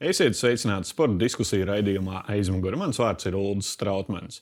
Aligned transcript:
Esiet 0.00 0.32
sveicināti 0.32 0.88
sporta 0.88 1.18
diskusiju 1.20 1.66
raidījumā 1.68 2.22
aizmugurē. 2.32 2.78
Mans 2.80 2.96
vārds 2.96 3.26
ir 3.28 3.34
Ulrichs 3.36 3.74
Strautmans. 3.74 4.38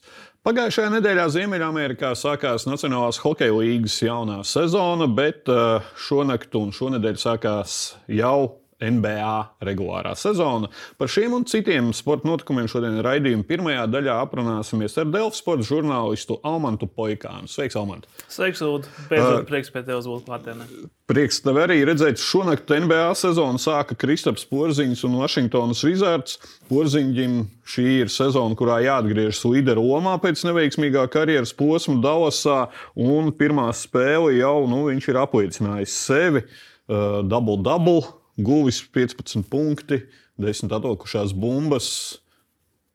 Pagājušajā 0.47 0.93
nedēļā 0.93 1.25
Ziemeļamerikā 1.33 2.13
sākās 2.15 2.63
Nacionālās 2.63 3.19
hokeja 3.19 3.57
līnijas 3.57 3.97
jaunā 4.05 4.37
sezona, 4.47 5.09
bet 5.11 5.51
uh, 5.51 5.83
šonakt 5.99 6.55
un 6.55 6.71
šonadēļ 6.71 7.19
sākās 7.19 7.75
jau 8.07 8.58
NBA 8.79 9.33
regulārā 9.65 10.13
sezona. 10.17 10.69
Par 10.99 11.11
šiem 11.11 11.35
un 11.35 11.45
citiem 11.49 11.91
sporta 11.95 12.27
notikumiem 12.29 12.69
šodien 12.71 12.99
raidījuma 13.05 13.45
pirmajā 13.47 13.85
daļā 13.91 14.15
aprunāsimies 14.23 14.95
ar 15.01 15.09
Delfu 15.11 15.39
sporta 15.39 15.67
žurnālistu 15.67 16.39
Almantu 16.47 16.87
Poikānu. 16.87 17.49
Sveiks, 17.51 17.77
Almant! 17.79 18.07
Sveiks, 18.31 18.63
Ulu! 18.65 18.85
Beidzot, 19.09 19.41
uh, 19.41 19.45
prieks 19.49 19.71
pēc 19.73 19.87
tevis 19.89 20.07
būt 20.09 20.25
klātienē. 20.29 20.67
Prieks 21.09 21.41
tev 21.41 21.57
arī 21.63 21.79
redzēt, 21.89 22.21
šonakt 22.21 22.69
NBA 22.69 23.07
sezonu 23.17 23.59
sāka 23.61 23.97
Kristaps 23.99 24.45
Porziņš 24.49 25.03
un 25.09 25.17
Vašingtonas 25.23 25.81
Wizards. 25.87 26.37
Porziņģim 26.69 27.39
šī 27.69 27.87
ir 28.03 28.13
sezona, 28.13 28.57
kurā 28.59 28.79
jāatgriežas 28.85 29.41
līderu 29.49 29.83
lomā 29.87 30.15
pēc 30.21 30.45
neveiksmīgā 30.47 31.07
karjeras 31.11 31.55
posma 31.57 31.97
Davosā, 32.03 32.61
un 32.95 33.33
pirmā 33.35 33.69
spēle 33.75 34.37
jau 34.37 34.63
nu, 34.69 34.85
viņš 34.91 35.11
ir 35.11 35.21
apliecinājis 35.25 35.99
sevi. 36.05 36.45
Uh, 36.89 37.21
double 37.21 37.59
double 37.61 38.18
guvis 38.39 38.81
15 38.95 39.43
punkti, 39.51 40.01
10 40.39 40.73
atlikušās 40.79 41.35
bumbas. 41.35 41.89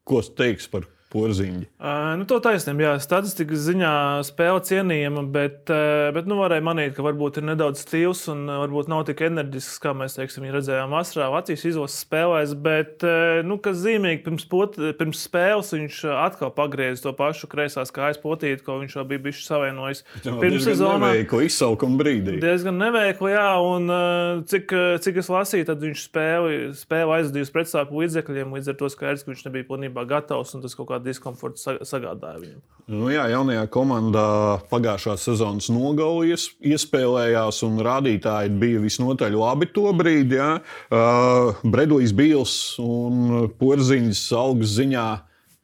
Ko 0.05 0.21
teiks 0.21 0.67
par 0.69 0.89
porziņi. 1.15 1.69
Uh, 1.79 2.15
nu, 2.19 2.27
to 2.29 2.41
taisnība, 2.43 2.89
jā, 2.89 2.93
statistikas 3.03 3.63
ziņā 3.69 3.95
spēle 4.27 4.63
cienījama, 4.67 5.25
bet, 5.35 5.61
uh, 5.73 6.11
bet 6.17 6.29
nu, 6.31 6.39
varēja 6.41 6.65
manīt, 6.67 6.95
ka 6.97 7.05
varbūt 7.07 7.39
ir 7.41 7.49
nedaudz 7.53 7.85
stīvs 7.85 8.27
un 8.33 8.45
varbūt 8.51 8.91
nav 8.91 9.05
tik 9.09 9.23
enerģisks, 9.29 9.79
kā 9.83 9.95
mēs 9.97 10.19
teiksim, 10.19 10.49
redzējām 10.55 10.95
vasarā 10.95 11.31
Vācijas 11.35 11.67
izlases 11.71 12.03
spēlēs. 12.05 12.57
Bet, 12.65 13.07
uh, 13.07 13.43
nu, 13.47 13.59
kas 13.63 13.79
zīmīgi, 13.85 14.25
pirms, 14.27 14.47
pot, 14.51 14.79
pirms 14.99 15.23
spēles 15.29 15.73
viņš 15.77 16.01
atkal 16.25 16.53
pagriezis 16.55 17.05
to 17.05 17.15
pašu 17.17 17.51
kreisās 17.53 17.95
kājas 17.95 18.21
potīti, 18.23 18.65
ko 18.67 18.81
viņš 18.83 18.99
jau 18.99 19.07
bija 19.09 19.25
bijis 19.29 19.45
savienojis. 19.49 20.05
Pirms 20.45 20.67
sezonā 20.67 21.13
neveikli 21.13 21.49
izsaukuma 21.49 22.01
brīdī. 22.01 22.39
Diezgan 22.43 22.79
neveikli, 22.81 23.35
jā, 23.35 23.49
un 23.63 23.91
uh, 23.93 24.43
cik, 24.51 24.73
cik 25.05 25.21
es 25.23 25.31
lasīju, 25.33 25.69
tad 25.71 25.85
viņš 25.85 26.05
spēli, 26.09 26.59
spēli 26.79 27.19
aizdījis 27.19 27.53
pretsāpju 27.55 28.03
līdzekļiem, 28.03 28.55
līdz 28.59 28.73
ar 28.73 28.79
to 28.81 28.91
skaidrs, 28.93 29.25
ka 29.25 29.33
viņš 29.33 29.45
nebija 29.49 29.69
pilnībā 29.69 30.07
gatavs 30.11 30.55
un 30.57 30.65
tas 30.65 30.77
kaut 30.77 30.91
kā 30.91 31.01
diskomfortu 31.05 31.85
sagādāja 31.85 32.41
viņam. 32.43 32.63
Nu, 32.85 33.07
jā, 33.09 33.23
jaunajā 33.33 33.65
komandā 33.73 34.25
pagājušā 34.69 35.15
sezonas 35.17 35.71
nogalē 35.73 36.35
iespējējās, 36.69 37.63
un 37.65 37.79
rādītāji 37.85 38.53
bija 38.61 38.83
visnotaļ 38.83 39.39
labi 39.41 39.71
to 39.73 39.89
brīdi. 39.97 40.37
Ja? 40.37 40.51
Uh, 40.93 41.63
Bredlijs 41.65 42.13
Bīls 42.17 42.57
un 42.85 43.49
Porziņš 43.57 44.21
algas 44.37 44.77
ziņā 44.77 45.07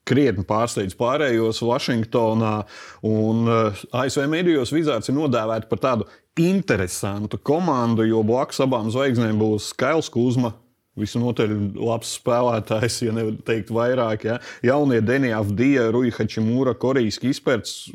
krietni 0.09 0.47
pārsteidz 0.49 0.97
pārējos 0.97 1.61
Vašingtonā. 1.69 2.55
Un 3.05 3.45
uh, 3.45 3.85
ASV 4.01 4.25
medijos 4.31 4.73
Vizārds 4.73 5.13
ir 5.13 5.19
nodēvēta 5.21 5.69
par 5.69 5.85
tādu 5.85 6.09
interesantu 6.41 7.37
komandu, 7.37 8.09
jo 8.09 8.25
blakus 8.25 8.65
abām 8.65 8.89
zvaigznēm 8.89 9.37
būs 9.45 9.75
Kails 9.77 10.09
Kuzma 10.09 10.55
Visnotaļ 11.01 11.57
labs 11.81 12.15
spēlētājs, 12.21 13.01
ja 13.07 13.17
nevar 13.17 13.41
teikt 13.47 13.73
vairāk. 13.75 14.29
Ja. 14.29 14.39
Jaunie 14.67 15.01
Denija 15.05 15.41
Avdija, 15.41 15.89
Ruija 15.95 16.21
Hačimūra, 16.21 16.77
Korejas 16.79 17.21
izpērts 17.25 17.91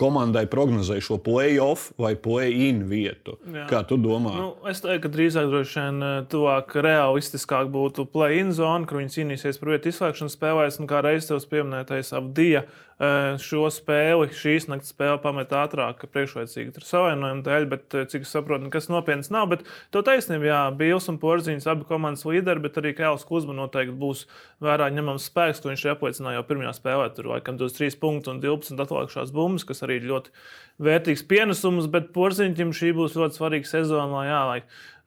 komandai 0.00 0.44
prognozēja 0.52 1.04
šo 1.04 1.16
play-off 1.24 1.92
vai 2.00 2.12
play-in 2.20 2.82
vietu. 2.90 3.38
Jā. 3.48 3.64
Kā 3.70 3.82
tu 3.88 3.96
domā? 4.00 4.34
Nu, 4.36 4.48
es 4.68 4.82
teiktu, 4.84 5.06
ka 5.06 5.12
drīzāk 5.14 5.48
droši 5.52 5.78
vien 5.80 6.02
eh, 6.04 6.16
tuvāk 6.32 6.76
realistiskāk 6.86 7.70
būtu 7.72 8.08
play-in 8.12 8.52
zona, 8.56 8.84
kur 8.88 9.00
viņi 9.00 9.14
cīnīsies 9.16 9.60
par 9.62 9.72
vietu 9.74 9.92
izslēgšanas 9.92 10.36
spēlēs. 10.36 10.80
Un 10.82 10.90
kā 10.90 11.00
reizes 11.04 11.30
tev 11.30 11.40
pieminētais 11.52 12.12
Avdija 12.16 12.66
šo 12.96 13.66
spēli, 13.68 14.30
šīs 14.32 14.70
naktas 14.70 14.94
spēli 14.94 15.18
pamet 15.20 15.50
ātrāk, 15.52 16.06
priekšlaicīgi 16.08 16.72
tur 16.72 16.86
savainojumu 16.86 17.44
dēļ, 17.44 17.66
bet 17.68 17.96
cik 18.08 18.24
es 18.24 18.32
saprotu, 18.32 18.64
nekas 18.64 18.88
nopietns 18.88 19.28
nav. 19.28 19.50
Bet 19.52 19.66
to 19.92 20.00
taisnība, 20.00 20.48
jā, 20.48 20.60
Bils 20.78 21.10
un 21.12 21.18
Porziņš 21.20 21.66
abi 21.68 21.84
komandas 21.88 22.24
līderi, 22.24 22.62
bet 22.64 22.78
arī 22.80 22.94
Kēls 22.96 23.26
Kuzma 23.28 23.52
noteikti 23.56 23.92
būs 24.00 24.24
vērā 24.64 24.88
ņemams 24.96 25.28
spēks, 25.28 25.60
ko 25.60 25.74
viņš 25.74 25.84
apliecināja 25.92 26.40
jau 26.40 26.46
pirmajā 26.48 26.72
spēlē. 26.78 27.10
Tur 27.12 27.28
laikam 27.34 27.60
23 27.60 28.00
punktus 28.00 28.32
un 28.32 28.40
12 28.40 28.80
atlikušās 28.86 29.34
bumbas, 29.36 29.68
kas 29.68 29.84
arī 29.86 30.00
ļoti 30.04 30.34
vērtīgs 30.82 31.22
pienesums, 31.28 31.86
bet 31.88 32.10
Porziņķim 32.12 32.74
šī 32.76 32.92
būs 32.96 33.16
ļoti 33.16 33.38
svarīga 33.38 33.68
sezona. 33.68 34.24
Jā, 34.26 34.40
lai, 34.44 34.58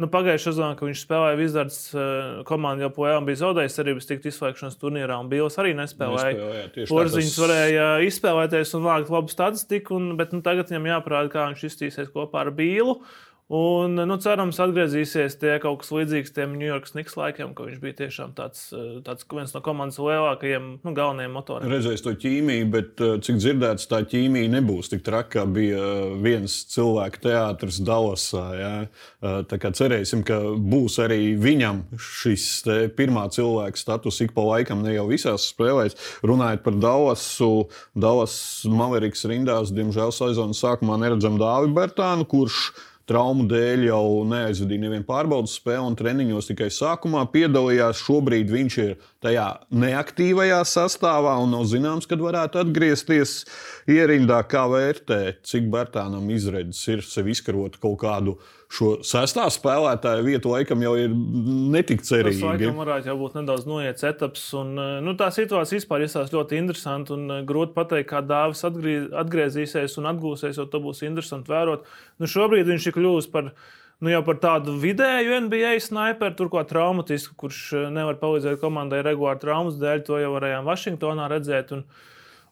nu, 0.01 0.09
Pagājušā 0.09 0.49
sezonā, 0.49 0.71
kad 0.79 0.89
viņš 0.89 1.03
spēlēja 1.05 1.37
Wizards, 1.37 1.79
eh, 1.93 2.41
komanda 2.49 2.87
joprojām 2.87 3.27
bija 3.27 3.41
zaudējusi 3.43 3.81
arī 3.83 3.95
bez 3.99 4.09
tikt 4.09 4.25
izslēgšanas 4.31 4.79
turnīrā, 4.81 5.19
un 5.21 5.29
Bīls 5.29 5.59
arī 5.61 5.75
nespēlēja. 5.77 6.65
Porziņš 6.89 7.31
tas... 7.35 7.41
varēja 7.43 7.87
izspēlēties 8.07 8.75
un 8.79 8.87
vākt 8.89 9.13
labu 9.13 9.33
statistiku, 9.33 9.99
un, 9.99 10.15
bet 10.17 10.33
nu, 10.33 10.41
tagad 10.45 10.73
viņam 10.73 10.89
jāparāda, 10.95 11.33
kā 11.35 11.49
viņš 11.51 11.67
iztīsies 11.69 12.13
kopā 12.15 12.47
ar 12.47 12.53
Bīlu. 12.55 12.97
Un, 13.49 13.95
nu, 13.97 14.13
cerams, 14.21 14.59
atgriezīsies 14.61 15.39
tie 15.41 15.55
kaut 15.57 15.79
kas 15.81 15.89
līdzīgs 15.89 16.35
tiem 16.35 16.51
New 16.53 16.67
York 16.67 16.85
Snigs 16.85 17.15
laikiem, 17.17 17.55
ka 17.57 17.63
viņš 17.65 17.79
bija 17.81 17.95
tiešām 18.03 18.35
tāds, 18.37 18.67
eh, 18.77 18.99
tāds 19.01 19.25
viens 19.25 19.55
no 19.55 19.61
komandas 19.65 19.97
lielākajiem, 19.97 20.67
nu, 20.85 20.91
galvenajiem 20.93 21.33
motoriem. 21.33 21.71
Redzēs 21.73 22.03
to 22.05 22.13
ķīmiju, 22.13 22.67
bet 22.69 23.01
eh, 23.01 23.15
cik 23.25 23.39
dzirdēts, 23.41 23.87
tā 23.89 24.03
ķīmija 24.05 24.51
nebūs 24.53 24.91
tik 24.91 25.01
traka, 25.07 25.31
kā 25.39 25.45
bija 25.49 25.79
eh, 25.81 26.11
viens 26.21 26.59
cilvēku 26.69 27.23
teātris 27.23 27.79
Dallasā. 27.81 28.43
Ja? 28.59 28.69
Tā 29.49 29.57
kā 29.61 29.71
cerēsim, 29.73 30.21
ka 30.27 30.37
būs 30.53 30.99
arī 31.01 31.33
viņam 31.41 31.81
šis 31.97 32.45
pirmā 32.97 33.25
cilvēka 33.33 33.81
status 33.81 34.21
ik 34.27 34.35
pa 34.37 34.45
laikam, 34.45 34.83
ne 34.85 34.93
jau 34.93 35.07
visās 35.09 35.49
spēlēs. 35.49 35.97
Runājot 36.21 36.61
par 36.67 36.77
Dallasu, 36.85 37.49
Dallas 37.97 38.37
Mavericks 38.69 39.25
rindās, 39.25 39.73
diemžēl 39.73 40.13
sezonas 40.13 40.61
sākumā 40.61 41.01
neredzam 41.01 41.41
Dāvi 41.41 41.73
Bertānu, 41.73 42.29
kurš 42.29 42.69
traumu 43.09 43.47
dēļ 43.49 43.87
jau 43.89 44.03
neaizvadīja 44.29 44.83
nevienu 44.85 45.07
pārbaudas 45.07 45.57
spēli, 45.57 45.87
un 45.89 45.97
treniņos 45.99 46.51
tikai 46.51 46.69
sākumā 46.73 47.25
piedalījās. 47.33 48.03
Šobrīd 48.05 48.53
viņš 48.53 48.77
ir 48.85 48.95
tajā 49.23 49.47
neaktīvajā 49.75 50.59
sastāvā 50.67 51.35
un 51.43 51.51
nav 51.55 51.65
zināms, 51.69 52.07
kad 52.09 52.21
varētu 52.23 52.61
atgriezties 52.61 53.41
ierindā. 53.91 54.39
Kā 54.49 54.65
vērtēt, 54.71 55.43
cik 55.47 55.67
Bērtānam 55.73 56.29
izredzes 56.33 56.81
ir 56.89 57.03
sev 57.05 57.27
izkarot 57.31 57.75
kaut 57.81 57.99
kādu 58.01 58.37
šo 58.69 58.99
sastāvu 59.05 59.51
spēlētāju 59.53 60.25
vietu, 60.27 60.51
laikam 60.53 60.83
jau 60.85 60.93
ir 61.01 61.09
netik 61.73 62.03
cerīgi. 62.05 62.37
Tas 62.37 62.51
laikam 62.51 62.77
varētu 62.83 63.15
būt 63.17 63.39
nedaudz 63.39 63.65
noiets 63.69 64.05
etaps. 64.05 64.45
Un, 64.59 64.75
nu, 65.05 65.15
tā 65.19 65.31
situācija 65.33 65.81
vispār 65.81 66.05
izsās 66.05 66.31
ļoti 66.33 66.59
interesanti 66.61 67.15
un 67.15 67.41
grūti 67.49 67.75
pateikt, 67.75 68.11
kā 68.11 68.21
dāvis 68.25 68.61
atgriez, 68.69 69.09
atgriezīsies 69.23 69.97
un 70.01 70.11
atgūsies, 70.13 70.61
jo 70.61 70.69
to 70.69 70.83
būs 70.85 71.01
interesanti 71.07 71.51
vērot. 71.51 71.89
Nu, 72.21 72.29
šobrīd 72.29 72.69
viņš 72.69 72.89
ir 72.91 72.97
kļuvis 72.99 73.31
par 73.33 73.51
nu, 73.99 74.11
jau 74.13 74.21
par 74.27 74.39
tādu 74.43 74.75
vidēju 74.79 75.41
NBA 75.47 75.73
sniperu, 75.83 76.35
turklāt 76.37 76.71
traumatisku, 76.71 77.35
kurš 77.39 77.63
eh, 77.75 77.89
nevar 77.93 78.19
palīdzēt 78.21 78.61
komandai 78.61 79.03
regulāri 79.05 79.43
traumas 79.43 79.79
dēļ. 79.81 80.05
To 80.07 80.21
jau 80.21 80.31
varējām 80.37 80.67
Vašingtonā 80.67 81.27
redzēt. 81.31 81.73
Un, 81.75 81.83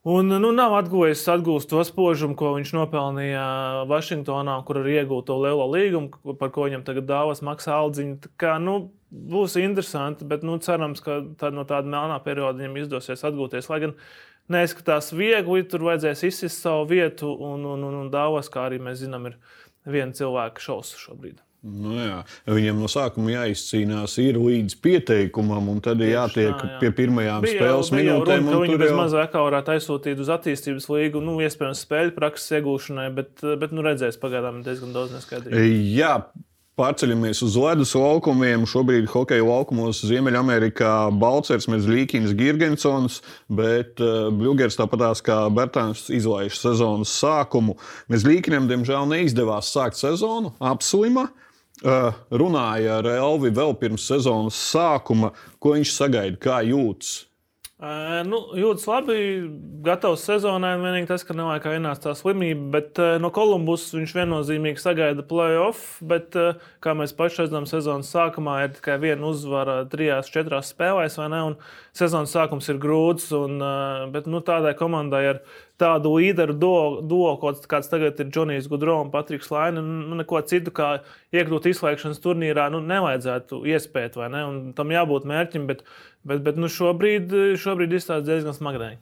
un 0.07 0.36
nu, 0.44 0.52
nav 0.56 0.75
atgūjis 0.81 1.25
atgūst 1.38 1.72
to 1.72 1.84
spožumu, 1.88 2.38
ko 2.40 2.53
viņš 2.57 2.75
nopelnīja 2.75 3.47
Vašingtonā, 3.90 4.59
kur 4.68 4.84
arī 4.84 5.00
iegūta 5.02 5.31
to 5.31 5.41
lielo 5.46 5.68
līgumu, 5.72 6.36
par 6.40 6.53
ko 6.56 6.68
viņam 6.68 6.86
tagad 6.88 7.09
dāvās 7.09 7.44
maksā 7.46 7.75
aldziņu. 7.80 8.36
Kā, 8.40 8.57
nu, 8.63 8.80
būs 9.12 9.56
interesanti, 9.62 10.28
bet 10.28 10.44
nu, 10.44 10.57
cerams, 10.63 11.03
ka 11.03 11.22
tā, 11.40 11.52
no 11.56 11.63
tāda 11.68 11.88
melnā 11.91 12.19
perioda 12.24 12.60
viņam 12.60 12.81
izdosies 12.83 13.24
atgūties. 13.27 13.69
Lai 13.71 13.81
gan 13.86 13.95
neizskatās 14.51 15.13
viegli, 15.16 15.63
tur 15.68 15.88
vajadzēs 15.88 16.27
izsist 16.27 16.63
savu 16.63 16.88
vietu, 16.92 17.31
un, 17.31 17.66
un, 17.68 17.88
un, 17.88 18.00
un 18.04 18.12
dāvās, 18.12 18.51
kā 18.51 18.68
arī 18.68 18.81
mēs 18.83 19.01
zinām, 19.04 19.31
ir 19.31 19.39
viena 19.88 20.16
cilvēka 20.16 20.63
šausmas 20.63 21.04
šobrīd. 21.07 21.46
Nu 21.65 21.95
jā. 21.98 22.18
Viņam 22.45 22.81
no 22.83 22.88
sākuma 22.92 23.31
jāizcīnās 23.33 24.13
ir 24.21 24.38
līdz 24.38 24.75
pieteikumam, 24.83 25.71
un 25.74 25.80
tad 25.83 26.01
ir 26.06 26.13
jātiek 26.13 26.54
tā, 26.54 26.68
jā. 26.69 26.80
pie 26.83 26.92
pirmajām 27.00 27.42
bija 27.44 27.57
spēles 27.57 27.89
jau, 27.89 27.98
minūtēm. 27.98 28.51
Runa, 28.51 28.59
viņi 28.63 28.81
bez 28.83 28.92
jau... 28.94 28.98
mazā 29.00 29.24
varētu 29.33 29.74
aizsūtīt 29.74 30.21
uz 30.21 30.30
attīstības 30.38 30.86
līgu, 30.94 31.21
nu, 31.25 31.39
iespējams, 31.44 31.81
spēļu 31.88 32.13
prakses 32.18 32.59
iegūšanai, 32.59 33.07
bet, 33.15 33.42
bet 33.63 33.74
nu, 33.74 33.86
redzēs 33.86 34.19
pagaidām 34.21 34.62
diezgan 34.65 34.94
daudz 34.95 35.18
neskaidrību. 35.18 35.63
Jā, 35.98 36.19
Pārceļamies 36.77 37.39
uz 37.42 37.56
ledus 37.57 37.95
laukumiem. 37.98 38.68
Šobrīd 38.69 39.07
hokeja 39.09 39.42
laukumos 39.42 40.04
Ziemeļamerikā 40.06 40.92
Balčers, 41.18 41.65
Mezlīkins, 41.74 42.36
Girgensons, 42.38 43.15
bet 43.50 43.98
uh, 43.98 44.27
Bluegers 44.30 44.77
tāpatās 44.77 45.24
kā 45.25 45.39
Bertāns 45.57 46.06
izlaiž 46.13 46.54
sezonas 46.62 47.15
sākumu. 47.18 47.80
Mezlīkinam, 48.13 48.69
diemžēl, 48.69 49.09
neizdevās 49.09 49.74
sākt 49.74 49.98
sezonu, 49.98 50.54
apslima. 50.62 51.25
Uh, 51.31 51.46
runāja 51.83 53.00
ar 53.01 53.12
Elvi 53.18 53.51
vēl 53.53 53.75
pirms 53.77 54.07
sezonas 54.09 54.57
sākuma, 54.71 55.33
ko 55.62 55.75
viņš 55.77 55.94
sagaida, 55.94 56.39
kā 56.41 56.62
jūtas 56.65 57.27
Uh, 57.77 58.24
nu, 58.25 58.39
jūtas 58.57 58.88
labi, 58.89 59.15
gatavs 59.85 60.24
sezonai. 60.25 60.71
Vienīgi 60.81 61.06
tas, 61.12 61.21
ka 61.21 61.35
nav 61.38 61.51
kā 61.62 61.75
ienāca 61.77 62.07
tā 62.07 62.13
slimība, 62.18 62.63
bet 62.74 62.97
uh, 62.97 63.19
no 63.21 63.29
Kolumbus 63.29 63.83
viņš 63.94 64.15
viennozīmīgi 64.18 64.81
sagaida 64.81 65.21
playoff. 65.21 66.00
Bet, 66.01 66.33
kā 66.81 66.95
mēs 66.97 67.13
paši 67.13 67.44
redzam, 67.44 67.68
sezonas 67.69 68.09
sākumā 68.09 68.63
ir 68.63 68.73
tikai 68.80 68.97
viena 69.03 69.30
uzvara 69.30 69.83
trijās, 69.91 70.31
četrās 70.33 70.73
spēlēs, 70.73 71.19
vai 71.21 71.30
ne? 71.35 71.44
Un 71.51 71.59
sezonas 71.94 72.33
sākums 72.33 72.65
ir 72.73 72.81
grūts, 72.81 73.30
un, 73.38 73.62
bet 74.09 74.25
nu, 74.25 74.41
tādai 74.41 74.73
komandai 74.80 75.21
ar 75.35 75.45
tādu 75.77 76.15
līderu 76.18 76.56
duo, 76.57 77.33
kāds 77.41 77.91
tagad 77.91 78.19
ir 78.24 78.31
Džonijs 78.33 78.69
Gudro 78.71 78.97
un 79.03 79.12
Patriks 79.13 79.51
Laina, 79.53 79.83
nu, 79.85 80.18
neko 80.18 80.41
citu 80.50 80.74
kā 80.74 80.89
iekļūt 81.35 81.69
izslēgšanas 81.74 82.21
turnīrā 82.24 82.68
nu, 82.74 82.81
nevajadzētu 82.85 83.62
iespēt, 83.74 84.18
vai 84.18 84.31
ne? 84.33 84.45
Un 84.50 84.62
tam 84.77 84.94
jābūt 84.94 85.29
mērķim. 85.29 85.69
Bet, 85.69 85.85
Bet, 86.27 86.41
bet 86.44 86.57
nu 86.59 86.68
šobrīd, 86.71 87.31
šobrīd 87.62 87.94
izstāsta 87.95 88.25
diezgan 88.27 88.56
smagnēji. 88.56 88.97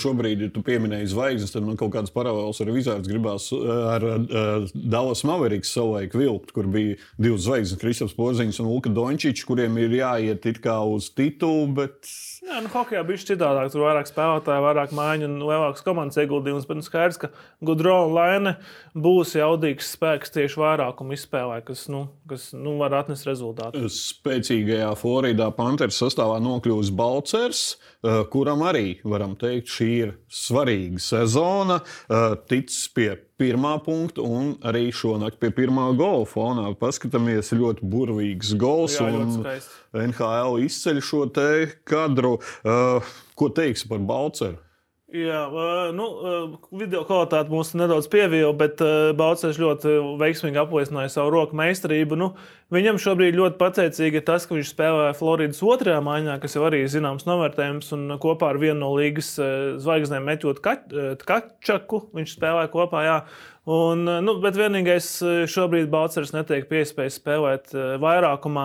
Šobrīd, 0.00 0.44
ja 0.44 0.50
tu 0.54 0.62
pieminēji 0.66 1.10
zvaigznes, 1.12 1.52
tad 1.54 1.66
man 1.66 1.78
kaut 1.80 1.92
kādas 1.94 2.12
paralēlas 2.14 2.60
ar 2.62 2.72
Vizārdu 2.74 3.12
gribās 3.12 3.50
ar 3.54 4.06
uh, 4.06 4.66
Dallas 4.74 5.24
Mavericks 5.28 5.72
savulaik 5.76 6.16
vilkt, 6.18 6.54
kur 6.56 6.68
bija 6.70 6.98
divas 7.20 7.46
zvaigznes, 7.46 7.80
Kristaps 7.80 8.16
Porziņš 8.18 8.62
un 8.64 8.72
Luka 8.72 8.92
Dončičs, 8.94 9.46
kuriem 9.48 9.78
ir 9.80 9.96
jāiet 10.00 10.50
it 10.50 10.60
kā 10.64 10.80
uz 10.86 11.10
titulu, 11.16 11.70
bet 11.80 12.10
Jā, 12.40 12.56
nu, 12.64 12.70
hokeja 12.72 13.02
bija 13.04 13.20
citādāk. 13.20 13.68
Tur 13.68 13.82
vairāk 13.84 14.08
spēlētāju, 14.08 14.62
vairāk 14.64 14.94
mājiņu 14.96 15.26
un 15.28 15.42
lielāks 15.44 15.84
komandas 15.84 16.16
ieguldījums. 16.22 16.64
Bet 16.68 16.78
nu, 16.78 16.84
skaidrs, 16.86 17.18
ka 17.20 17.28
Gudro 17.60 17.98
un 18.06 18.14
Laine 18.16 18.54
būs 18.96 19.34
jaudīgs 19.36 19.90
spēks 19.94 20.32
tieši 20.32 20.58
vairākumu 20.62 21.14
izspēlē, 21.14 21.60
kas, 21.66 21.84
nu, 21.92 22.06
kas 22.30 22.48
nu, 22.56 22.78
var 22.80 22.96
atnest 22.96 23.28
rezultātu. 23.28 23.84
Spēcīgajā 23.92 24.88
Floridā 24.98 25.50
Panthers 25.54 26.00
sastāvā 26.00 26.38
nokļūst 26.40 26.96
Balcers, 26.96 27.62
eh, 28.02 28.22
kuram 28.32 28.64
arī, 28.64 28.96
varam 29.04 29.36
teikt, 29.38 29.69
šī 29.70 29.90
ir 30.04 30.14
svarīga 30.30 31.00
sezona. 31.02 31.80
Eh, 32.10 32.34
tic 32.50 32.70
pie 32.94 33.10
pirmā 33.40 33.76
punkta, 33.84 34.22
un 34.22 34.54
arī 34.66 34.90
šonakt 34.92 35.40
pie 35.40 35.50
pirmā 35.54 35.90
gola 35.96 36.26
fonā. 36.28 36.66
Paskatāmies, 36.78 37.54
ļoti 37.56 37.86
burvīgs 37.92 38.54
gols. 38.60 38.98
Jā, 39.00 39.08
NHL 39.96 40.60
izceļ 40.66 41.00
šo 41.04 41.24
te 41.32 41.50
kadru. 41.88 42.36
Uh, 42.60 43.14
ko 43.34 43.48
teiksi 43.48 43.88
par 43.88 44.02
Balceru? 44.04 44.60
Jā, 45.10 45.40
nu, 45.90 46.04
video 46.70 47.00
kvalitāte 47.02 47.50
mums 47.50 47.72
nedaudz 47.74 48.06
pievilka, 48.12 48.52
bet 48.60 48.82
Baucis 49.18 49.58
ļoti 49.58 49.96
veiksmīgi 50.20 50.60
apliecināja 50.62 51.10
savu 51.10 51.32
roku 51.34 51.58
meistarību. 51.58 52.14
Nu, 52.20 52.28
viņam 52.70 53.00
šobrīd 53.02 53.34
ļoti 53.34 53.58
pateicīgi 53.58 54.20
ir 54.20 54.26
tas, 54.28 54.46
ka 54.46 54.54
viņš 54.54 54.70
spēlēja 54.70 55.16
Floridas 55.18 55.64
otrajā 55.66 55.98
maiņā, 56.06 56.38
kas 56.38 56.54
jau 56.54 56.62
arī 56.68 56.84
zināms 56.86 57.26
novērtējums, 57.26 57.90
un 57.96 58.16
kopā 58.22 58.52
ar 58.52 58.60
vienu 58.62 58.78
no 58.84 58.92
līgas 58.94 59.32
zvaigznēm 59.82 60.30
metot 60.30 60.62
Kačaku 60.62 62.04
viņš 62.14 62.36
spēlēja 62.38 62.70
kopā. 62.70 63.02
Jā. 63.08 63.18
Un, 63.70 64.02
nu, 64.24 64.32
bet 64.42 64.56
vienīgais 64.58 65.06
šobrīd 65.52 65.90
Balčers 65.92 66.32
netiek 66.34 66.64
piespējis 66.70 67.18
spēlēt 67.20 67.74
vairākumā, 68.02 68.64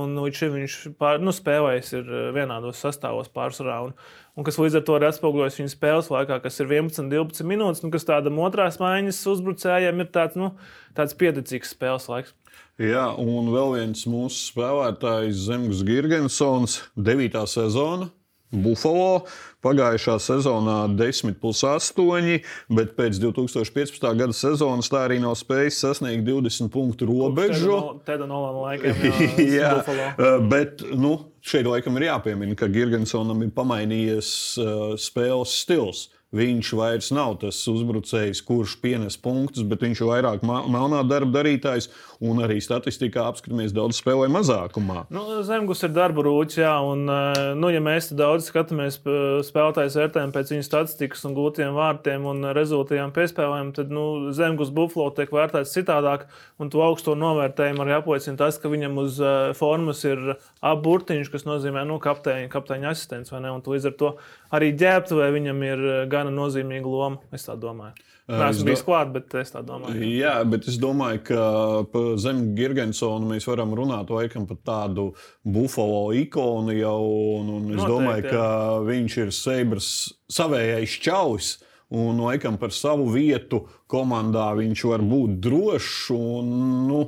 un 0.00 0.14
līdz 0.22 0.38
šim 0.40 0.54
viņš 0.54 0.76
pār, 1.00 1.18
nu, 1.20 1.34
spēlējis 1.34 1.92
vienādos 2.32 2.80
sastāvos 2.80 3.28
pārsvarā. 3.34 3.82
Un, 3.88 3.92
un 4.38 4.46
kas 4.46 4.56
līdz 4.62 4.78
ar 4.78 4.86
to 4.86 4.96
ir 4.96 5.08
atspoguļojis 5.10 5.60
viņa 5.60 5.74
spēles 5.74 6.08
laikā, 6.14 6.38
kas 6.46 6.56
ir 6.62 6.72
11, 6.72 7.10
12 7.12 7.50
minūtes, 7.50 7.84
un 7.84 7.92
kas 7.92 8.08
tādam 8.08 8.40
otrās 8.46 8.80
maiņas 8.80 9.20
uzbrucējiem 9.34 10.00
ir 10.06 10.12
tāds, 10.14 10.40
nu, 10.40 10.54
tāds 10.96 11.18
pieticīgs 11.20 11.74
spēles 11.76 12.08
laiks. 12.12 12.32
Jā, 12.80 13.10
un 13.20 13.52
vēl 13.52 13.76
viens 13.76 14.06
mūsu 14.08 14.54
spēlētājs 14.54 15.46
Zemgus 15.50 15.84
Girgensons, 15.84 16.80
9. 16.96 17.42
sezona. 17.50 18.08
Buffalo 18.54 19.26
pagājušā 19.66 20.16
sezonā 20.22 20.76
10 20.94 21.38
plus 21.40 21.62
8, 21.66 22.36
bet 22.70 22.94
pēc 22.98 23.18
2015. 23.22 24.06
gada 24.18 24.36
sezonas 24.36 24.90
tā 24.92 25.02
arī 25.08 25.18
nav 25.22 25.34
spējis 25.38 25.80
sasniegt 25.82 26.26
20 26.28 26.70
punktu 26.72 27.08
robežu. 27.10 27.78
Tāda 28.06 28.28
no 28.30 28.42
laikiem. 28.62 29.02
Jā, 29.42 29.72
jā 30.20 30.36
bet 30.46 30.84
nu, 30.94 31.16
šeit 31.42 31.66
laikam 31.66 31.98
ir 31.98 32.08
jāpiemina, 32.10 32.58
ka 32.58 32.70
Girgensonam 32.70 33.42
ir 33.42 33.54
pamainījies 33.56 34.30
uh, 34.62 34.92
spēles 35.00 35.58
stils. 35.64 36.06
Viņš 36.36 36.70
vairs 36.74 37.12
nav 37.14 37.36
tas 37.40 37.58
uzbrucējs, 37.70 38.40
kurš 38.44 38.74
pienes 38.82 39.14
punktus, 39.22 39.62
bet 39.62 39.84
viņš 39.84 40.02
ir 40.02 40.08
vairāk 40.10 40.42
melnā 40.44 41.04
darba 41.06 41.38
darītājs. 41.38 41.86
Un 42.24 42.38
arī 42.40 42.62
statistikā 42.64 43.26
apskatāmies, 43.28 43.74
daudz 43.76 43.98
spēlē 44.00 44.30
mazākumā. 44.32 45.02
Nu, 45.12 45.42
Zemgus 45.44 45.82
ir 45.84 45.92
darba 45.92 46.22
rūķis, 46.24 46.62
jā, 46.62 46.72
un, 46.80 47.02
eh, 47.12 47.40
nu, 47.60 47.68
ja 47.68 47.82
mēs 47.84 48.08
daudz 48.16 48.48
skatāmies 48.48 48.96
spēlētājs 49.44 49.98
vērtējumu 50.00 50.32
pēc 50.32 50.52
viņa 50.54 50.64
statistikas 50.64 51.26
un 51.28 51.36
gūtiem 51.36 51.76
vārtiem 51.76 52.24
un 52.24 52.48
rezultātiem 52.56 53.12
piespēlēm, 53.12 53.74
tad 53.76 53.92
nu, 53.92 54.32
Zemgus 54.32 54.72
Buffalo 54.72 55.10
tiek 55.12 55.28
vērtēts 55.28 55.76
citādāk. 55.76 56.24
Un 56.56 56.72
to 56.72 56.80
augsto 56.80 57.12
novērtējumu 57.18 57.84
arī 57.84 57.96
apliecina 57.98 58.40
tas, 58.40 58.56
ka 58.56 58.72
viņam 58.72 58.96
uz 59.02 59.20
uh, 59.20 59.52
formas 59.58 60.00
ir 60.08 60.38
apburtiņš, 60.64 61.28
kas 61.32 61.44
nozīmē 61.44 61.84
nu, 61.84 62.00
kapteiņa, 62.00 62.48
kapteiņa 62.52 62.92
asistents. 62.96 63.34
Līdz 63.36 63.90
ar 63.90 63.96
to 64.00 64.16
arī 64.56 64.72
ģērbtuvē 64.78 65.28
viņam 65.36 65.64
ir 65.68 65.86
gana 66.08 66.32
nozīmīga 66.32 66.88
loma. 66.88 67.20
Es 67.36 67.44
tā 67.44 67.58
domāju. 67.60 68.15
Esmu 68.26 68.66
bijis 68.66 68.82
klāt, 68.82 69.12
bet 69.14 69.34
es 69.38 69.52
tā 69.54 69.60
domāju. 69.62 70.02
Jā, 70.10 70.40
bet 70.50 70.64
es 70.66 70.80
domāju, 70.82 71.20
ka 71.28 72.06
zem 72.18 72.40
Girgensona 72.58 73.28
mēs 73.28 73.46
varam 73.46 73.70
runāt 73.78 74.10
laikam 74.10 74.48
par 74.48 74.58
tādu 74.66 75.12
bufalo 75.46 76.10
ikonu 76.18 76.74
jau. 76.74 77.04
Un, 77.36 77.52
un 77.54 77.68
es 77.70 77.78
Noteikti, 77.78 77.92
domāju, 77.92 78.24
jā. 78.26 78.32
ka 78.32 78.48
viņš 78.88 79.18
ir 79.22 79.32
Seibras 79.36 79.92
savējais 80.26 80.98
čaus. 81.06 81.52
Un 81.94 82.18
laikam 82.18 82.56
par 82.58 82.74
savu 82.74 83.06
vietu 83.14 83.62
komandā 83.86 84.48
viņš 84.58 84.84
var 84.90 85.06
būt 85.06 85.38
drošs. 85.46 85.94
Un, 86.16 86.50
nu, 86.88 87.00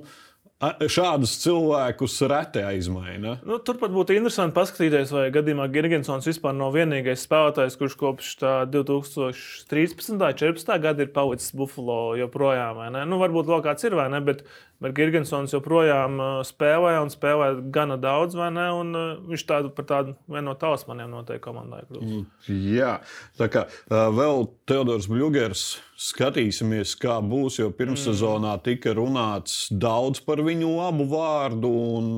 Šādus 0.58 1.36
cilvēkus 1.38 2.16
reti 2.26 2.64
aizmaina. 2.66 3.36
Nu, 3.46 3.60
turpat 3.62 3.92
būtu 3.94 4.16
interesanti 4.16 4.56
paskatīties, 4.56 5.12
vai 5.14 5.28
gadījumā 5.30 5.68
Gergensons 5.70 6.26
vispār 6.26 6.56
nav 6.58 6.74
vienīgais 6.74 7.22
spēlētājs, 7.28 7.76
kurš 7.78 7.94
kopš 8.00 8.32
2013. 8.74 10.16
un 10.16 10.18
2014. 10.18 10.72
gada 10.82 11.06
ir 11.06 11.12
palicis 11.14 11.54
Buffalo 11.54 12.16
joprojām. 12.18 12.82
Nu, 13.06 13.20
varbūt 13.22 13.46
vēl 13.52 13.62
kāds 13.68 13.86
ir, 13.86 13.94
vai 14.00 14.08
ne? 14.10 14.18
Bet 14.26 14.42
Bet 14.78 14.92
Girgensons 14.94 15.50
joprojām 15.50 16.20
uh, 16.22 16.26
spēlē 16.46 16.92
un 17.02 17.08
spēlē 17.10 17.48
gana 17.74 17.96
daudz, 17.98 18.36
vai 18.38 18.52
ne? 18.54 18.68
Un 18.78 18.92
uh, 18.94 19.06
viņš 19.26 19.44
tādu 19.48 19.72
par 19.74 19.88
tādu 19.88 20.14
vienu 20.30 20.52
no 20.52 20.54
talismaniem 20.58 21.10
noteikti 21.10 21.42
komandai 21.42 21.80
kļūst. 21.88 22.04
Mm, 22.06 22.60
jā, 22.76 22.92
tā 23.40 23.48
kā 23.50 23.64
uh, 23.66 24.04
vēl 24.14 24.46
Teodors 24.70 25.08
Bļūgers 25.10 25.64
skatīsimies, 25.98 26.94
kā 27.02 27.16
būs. 27.26 27.58
Jo 27.58 27.72
pirmssezonā 27.74 28.52
mm. 28.54 28.64
tika 28.68 28.94
runāts 28.94 29.64
daudz 29.74 30.22
par 30.22 30.44
viņu 30.46 30.70
labu 30.76 31.08
vārdu, 31.10 31.72
un 31.98 32.12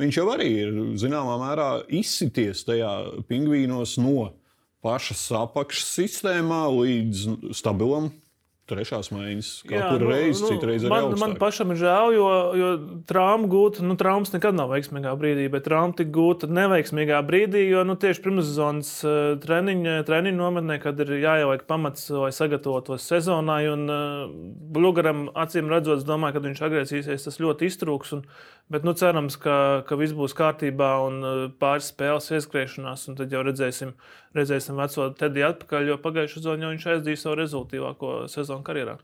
viņš 0.00 0.20
jau 0.22 0.28
arī 0.32 0.48
ir 0.62 0.78
zināmā 1.04 1.36
mērā 1.44 1.70
izsities 1.92 2.64
tajā 2.64 2.94
pingvīnos 3.28 3.98
no 4.00 4.30
pašas 4.80 5.26
apakšas 5.42 5.92
sistēmā 5.98 6.64
līdz 6.72 7.52
stabilam 7.58 8.08
trešās 8.68 9.10
maiņas 9.14 9.50
kaut 9.68 9.84
kur 9.92 10.02
nu, 10.04 10.10
reizes, 10.12 10.42
nu, 10.44 10.50
citreiz 10.52 10.84
arī. 10.84 10.92
Man, 10.92 11.16
man 11.20 11.34
pašam 11.40 11.72
ir 11.74 11.80
žēl, 11.80 12.12
jo, 12.16 12.28
jo 12.58 12.70
traumas 13.08 13.50
gūta, 13.52 13.84
nu, 13.86 13.96
traumas 14.00 14.32
nekad 14.34 14.56
nav 14.58 14.72
veiksmīgā 14.74 15.14
brīdī, 15.20 15.46
bet 15.52 15.66
trauma 15.68 15.96
tika 15.98 16.12
gūta 16.14 16.50
neveiksmīgā 16.52 17.20
brīdī, 17.28 17.64
jo 17.70 17.84
nu, 17.88 17.96
tieši 18.00 18.24
pirmssezonas 18.26 18.92
uh, 19.06 19.16
treniņa, 19.42 19.96
treniņa 20.08 20.40
nometnē, 20.40 20.78
kad 20.82 21.00
ir 21.04 21.14
jāieliek 21.22 21.64
pamats, 21.70 22.08
lai 22.12 22.30
sagatavotos 22.34 23.08
sezonai, 23.08 23.62
un 23.72 23.88
uh, 23.88 24.06
Blugaram 24.78 25.26
acīm 25.38 25.72
redzot, 25.72 26.04
domāju, 26.08 26.38
ka 26.38 26.44
viņš 26.44 26.62
atgriezīsies, 26.68 27.26
tas 27.28 27.40
ļoti 27.42 27.68
iztrūks. 27.72 28.14
Un, 28.18 28.24
bet 28.72 28.84
nu, 28.84 28.92
cerams, 28.98 29.38
ka, 29.40 29.58
ka 29.88 29.96
viss 30.00 30.16
būs 30.16 30.36
kārtībā 30.36 30.92
un 31.06 31.20
pāris 31.60 31.88
spēles 31.92 32.28
ieskriešanās, 32.36 33.08
un 33.08 33.16
tad 33.18 33.32
jau 33.32 33.42
redzēsim, 33.46 33.94
redzēsim 34.36 34.78
veco 34.80 35.08
Tediju 35.18 35.52
atpakaļ, 35.52 35.92
jo 35.92 36.00
pagājušā 36.02 36.40
sezonā 36.40 36.72
viņš 36.74 36.88
aizdīja 36.94 37.22
savu 37.22 37.38
rezultātīvāko 37.40 38.12
sezonu 38.32 38.66
karjerā. 38.66 38.98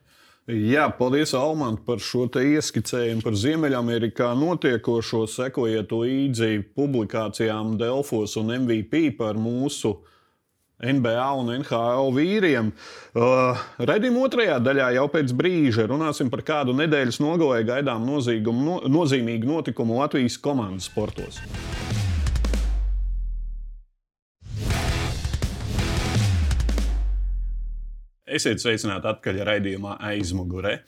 Jā, 0.45 0.91
paldies, 0.93 1.31
Almant, 1.33 1.81
par 1.87 2.03
šo 2.05 2.27
ieskicējumu 2.29 3.25
par 3.25 3.37
Ziemeļamerikā 3.41 4.35
notiekošo. 4.37 5.23
Sekojiet 5.33 5.95
līdzi 5.97 6.59
publikācijām 6.77 7.79
Delfos 7.81 8.37
un 8.37 8.53
MVP 8.59 9.15
par 9.17 9.41
mūsu 9.41 9.95
NBA 10.85 11.27
un 11.41 11.51
NHL 11.63 12.13
vīriem. 12.13 12.73
Uh, 13.17 13.65
Redījuma 13.81 14.27
otrajā 14.29 14.61
daļā 14.61 14.93
jau 14.99 15.09
pēc 15.17 15.33
brīža 15.33 15.89
runāsim 15.89 16.29
par 16.29 16.45
kādu 16.45 16.77
nedēļas 16.77 17.23
nogalē 17.25 17.63
gaidām 17.65 18.05
no, 18.05 18.21
nozīmīgu 18.21 19.49
notikumu 19.49 20.03
Latvijas 20.03 20.37
komandas 20.37 20.91
sportos. 20.93 21.41
Esiet 28.35 28.59
sveicināti 28.59 29.07
atpakaļ 29.07 29.45
raidījumā 29.47 29.99
aizmugurē. 30.11 30.79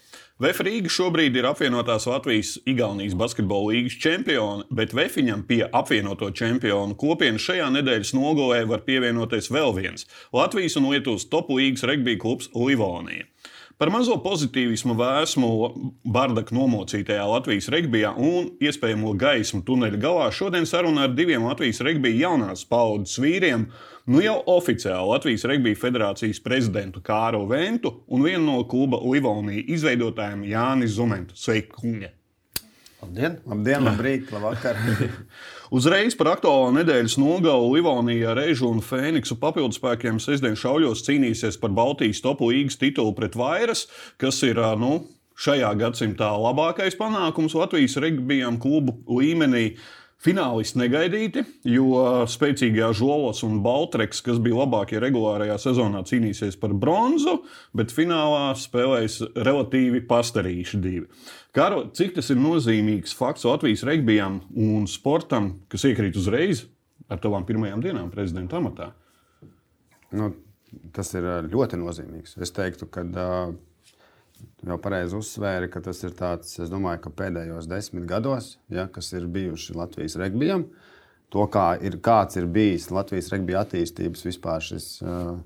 VF 0.43 0.65
Rīga 0.67 0.91
šobrīd 0.93 1.37
ir 1.39 1.47
apvienotās 1.49 2.09
Latvijas-Igaunijas 2.11 3.15
basketbola 3.17 3.71
līnijas 3.71 3.99
čempioni, 4.03 4.67
bet 4.75 4.93
Vēfiņam 4.97 5.47
pie 5.49 5.63
apvienoto 5.65 6.29
čempionu 6.35 6.97
kopienas 6.99 7.47
šajā 7.47 7.71
nedēļas 7.79 8.13
nogalē 8.19 8.65
var 8.69 8.83
pievienoties 8.89 9.49
vēl 9.55 9.73
viens- 9.79 10.09
Latvijas 10.37 10.77
un 10.81 10.91
Lietuvas 10.91 11.29
top 11.31 11.55
līnijas 11.55 11.87
regbija 11.87 12.21
klubs 12.21 12.51
Livonija. 12.53 13.31
Par 13.77 13.91
mazo 13.93 14.15
pozitīvismu 14.25 14.95
vēsmu 14.97 15.49
Bārdaku 16.09 16.55
nomocītajā 16.57 17.27
Latvijas 17.29 17.67
regbijā 17.75 18.15
un 18.17 18.47
iespējamo 18.65 19.11
gaismu 19.21 19.61
tuneļa 19.69 19.99
galā 20.01 20.31
šodien 20.33 20.65
saruna 20.65 21.05
ar 21.05 21.13
diviem 21.13 21.45
Latvijas 21.45 21.83
regbija 21.85 22.23
jaunās 22.23 22.63
paudzes 22.71 23.21
vīriem. 23.21 23.67
Nu 24.09 24.23
jau 24.25 24.39
oficiāli 24.55 25.11
Latvijas 25.11 25.45
Regbija 25.51 25.77
federācijas 25.83 26.41
prezidentu 26.41 27.03
Kāru 27.05 27.43
Ventu 27.51 27.93
un 28.09 28.25
vienu 28.25 28.47
no 28.47 28.65
kluba 28.71 29.03
Livonija 29.03 29.67
izveidotājiem 29.77 30.47
Jānis 30.55 30.97
Zumentu. 30.97 31.37
Sveiki, 31.37 31.75
kungi! 31.77 32.09
Labdien, 33.03 33.41
labdien, 33.45 33.91
labrīt, 33.91 34.33
labvakar! 34.33 34.81
Uzreiz 35.75 36.15
par 36.15 36.29
aktuālo 36.37 36.69
nedēļas 36.77 37.17
nogalu 37.19 37.73
Livonija, 37.75 38.37
Režu 38.39 38.69
un 38.71 38.79
Fēniksu 38.85 39.35
papildus 39.41 39.81
spēkiem 39.81 40.21
sestdien 40.23 40.55
šauļos 40.59 41.03
cīnīsies 41.09 41.59
par 41.59 41.73
Baltijas 41.75 42.23
topu 42.23 42.53
līgas 42.53 42.79
titulu 42.79 43.15
pret 43.17 43.35
Vairas, 43.35 43.87
kas 44.23 44.39
ir 44.47 44.61
nu, 44.79 45.01
šajā 45.35 45.73
gadsimtā 45.81 46.31
labākais 46.39 46.95
panākums 46.99 47.57
Latvijas 47.59 47.99
regbijam 48.03 48.61
klubu 48.63 48.95
līmenī. 49.11 49.73
Finālisti 50.25 50.81
negaidīti, 50.81 51.43
jo 51.69 52.01
spēcīgajā 52.33 52.89
Žolos 52.97 53.43
un 53.45 53.59
Baltreks, 53.65 54.23
kas 54.25 54.39
bija 54.43 54.63
labākie 54.63 54.97
regulārajā 55.03 55.59
sezonā, 55.61 56.01
cīnīsies 56.09 56.57
par 56.61 56.73
bronzu, 56.73 57.43
bet 57.77 57.93
finālā 57.93 58.55
spēlēs 58.57 59.19
relatīvi 59.37 60.01
pastarīši 60.09 60.81
divi. 60.81 61.05
Karo, 61.57 61.85
cik 61.93 62.17
tas 62.17 62.33
ir 62.33 62.41
nozīmīgs 62.41 63.13
fakts 63.17 63.45
Latvijas 63.45 63.85
regbijam 63.87 64.41
un 64.57 64.89
sportam, 64.89 65.53
kas 65.69 65.85
iekrīt 65.89 66.17
uzreiz 66.17 66.65
ar 67.13 67.21
tavām 67.21 67.45
pirmajām 67.49 67.85
dienām 67.85 68.09
prezidenta 68.13 68.57
amatā? 68.57 68.91
Nu, 70.17 70.33
tas 70.97 71.13
ir 71.13 71.29
ļoti 71.53 71.79
nozīmīgs. 71.81 72.39
Es 72.41 72.57
teiktu, 72.57 72.89
ka 72.89 73.05
uh, 73.05 73.55
jau 74.67 74.79
pareizi 74.83 75.17
uzsvēri, 75.19 75.71
ka 75.73 75.83
tas 75.85 76.03
ir 76.07 76.15
tāds, 76.17 76.55
es 76.63 76.71
domāju, 76.73 77.05
ka 77.07 77.15
pēdējos 77.23 77.69
desmit 77.71 78.07
gados, 78.09 78.57
ja, 78.73 78.87
kas 78.93 79.13
ir 79.17 79.29
bijuši 79.33 79.77
Latvijas 79.79 80.17
regbijam, 80.21 80.67
to, 81.33 81.45
kā 81.53 81.75
ir, 81.83 81.99
kāds 82.05 82.39
ir 82.41 82.49
bijis 82.51 82.91
Latvijas 82.95 83.33
regbija 83.35 83.65
attīstības 83.67 84.27
vispār 84.29 84.65
šis. 84.65 84.89
Uh, 85.05 85.37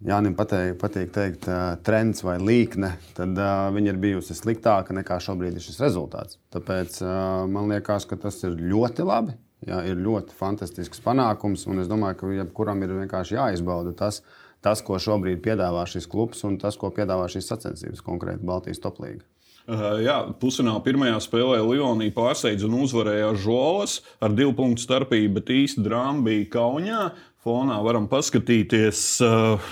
Jānis 0.00 0.32
pateik, 0.32 0.78
patīk 0.80 1.10
teikt, 1.12 1.44
uh, 1.50 1.74
trends 1.84 2.22
vai 2.24 2.38
līkne, 2.40 2.94
tad 3.18 3.36
uh, 3.36 3.66
viņa 3.74 3.92
ir 3.92 4.00
bijusi 4.00 4.36
sliktāka 4.38 4.96
nekā 4.96 5.18
šobrīd 5.20 5.58
ir 5.58 5.64
šis 5.64 5.82
rezultāts. 5.84 6.38
Tāpēc 6.54 7.02
uh, 7.04 7.10
man 7.52 7.68
liekas, 7.68 8.08
ka 8.08 8.16
tas 8.16 8.40
ir 8.48 8.56
ļoti 8.56 9.04
labi. 9.04 9.36
Jā, 9.68 9.82
ir 9.84 9.98
ļoti 10.00 10.32
fantastisks 10.38 11.02
panākums, 11.04 11.66
un 11.68 11.82
es 11.82 11.88
domāju, 11.90 12.16
ka 12.16 12.30
jebkuram 12.32 12.80
ir 12.80 12.94
vienkārši 13.02 13.36
jāizbauda 13.36 13.92
tas, 13.98 14.22
tas, 14.64 14.82
ko 14.84 14.98
šobrīd 15.00 15.42
piedāvā 15.44 15.86
šis 15.88 16.08
klubs, 16.10 16.44
un 16.48 16.58
tas, 16.60 16.78
ko 16.80 16.92
piedāvā 16.94 17.28
šīs 17.32 17.48
sacensības, 17.52 18.04
konkrēti 18.04 18.46
Baltijas 18.46 18.82
toplīga. 18.82 19.24
Uh, 19.70 20.00
jā, 20.02 20.16
pusfinālā 20.40 20.80
pirmajā 20.82 21.18
spēlē 21.22 21.60
Lionija 21.62 22.14
pārsteidza 22.16 22.66
un 22.66 22.78
uzvarēja 22.80 23.28
Žolas 23.38 24.00
ar 24.18 24.32
divu 24.34 24.54
punktu 24.58 24.82
starpību, 24.82 25.34
bet 25.36 25.52
īsti 25.54 25.84
drāma 25.84 26.24
bija 26.26 26.48
Kaunijā 26.56 27.02
fonā 27.44 27.76
varam 27.84 28.08
paskatīties 28.10 29.02
uh, 29.24 29.68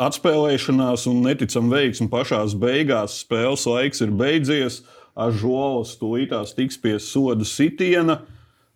atspēlēšanās 0.00 1.08
un 1.10 1.24
neticam 1.26 1.72
veiksmu 1.72 2.08
pašās 2.12 2.54
beigās. 2.60 3.22
Spēles 3.24 3.66
laiks 3.68 4.04
ir 4.04 4.12
beidzies. 4.16 4.82
Ažols 5.12 5.98
tūlītās 6.00 6.54
tiks 6.56 6.78
pie 6.80 6.96
soda 7.02 7.44
sitiena. 7.48 8.22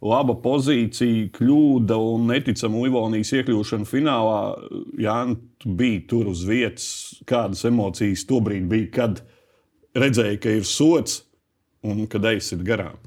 Laba 0.07 0.37
pozīcija, 0.39 1.31
kļūda 1.35 1.97
un 2.13 2.29
neticama 2.31 2.85
Livonijas 2.85 3.33
iekļūšana 3.41 3.89
finālā. 3.89 4.41
Jā, 5.03 5.17
tu 5.63 5.73
biji 5.79 6.05
tur 6.11 6.31
uz 6.31 6.45
vietas. 6.47 6.87
Kādas 7.29 7.65
emocijas 7.69 8.27
tobrīd 8.29 8.69
bija, 8.71 8.93
kad 9.01 9.25
redzēji, 9.99 10.41
ka 10.43 10.55
ir 10.61 10.69
sots 10.69 11.25
un 11.87 12.07
kad 12.11 12.27
aizsit 12.31 12.63
garām? 12.67 13.01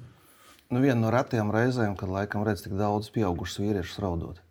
Nu, 0.70 0.84
viena 0.84 1.00
no 1.02 1.14
retajām 1.14 1.50
reizēm, 1.54 1.96
kad 1.98 2.12
laikam 2.14 2.44
redz 2.46 2.68
tik 2.68 2.76
daudz 2.78 3.10
pieaugušus 3.16 3.64
vīriešus 3.64 4.04
raudot. 4.04 4.44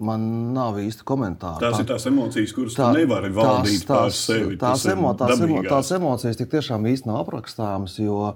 Man 0.00 0.22
nav 0.54 0.78
īsti 0.80 1.04
komentāru. 1.04 1.60
Tās 1.60 1.74
tā, 1.76 1.82
ir 1.84 1.88
tās 1.90 2.06
emocijas, 2.08 2.52
kuras 2.56 2.76
tā, 2.78 2.88
nevar 2.96 3.26
valdīt 3.28 3.82
tās, 3.84 3.90
pār 3.90 4.14
sevi. 4.16 4.56
Tās, 4.60 4.86
emo, 4.88 5.10
tās, 5.20 5.42
emo, 5.44 5.60
tās 5.66 5.90
emocijas 5.92 6.40
tik 6.40 6.48
tiešām 6.54 6.88
īsti 6.88 7.10
nav 7.10 7.18
aprakstāmas, 7.20 7.98
jo 8.00 8.32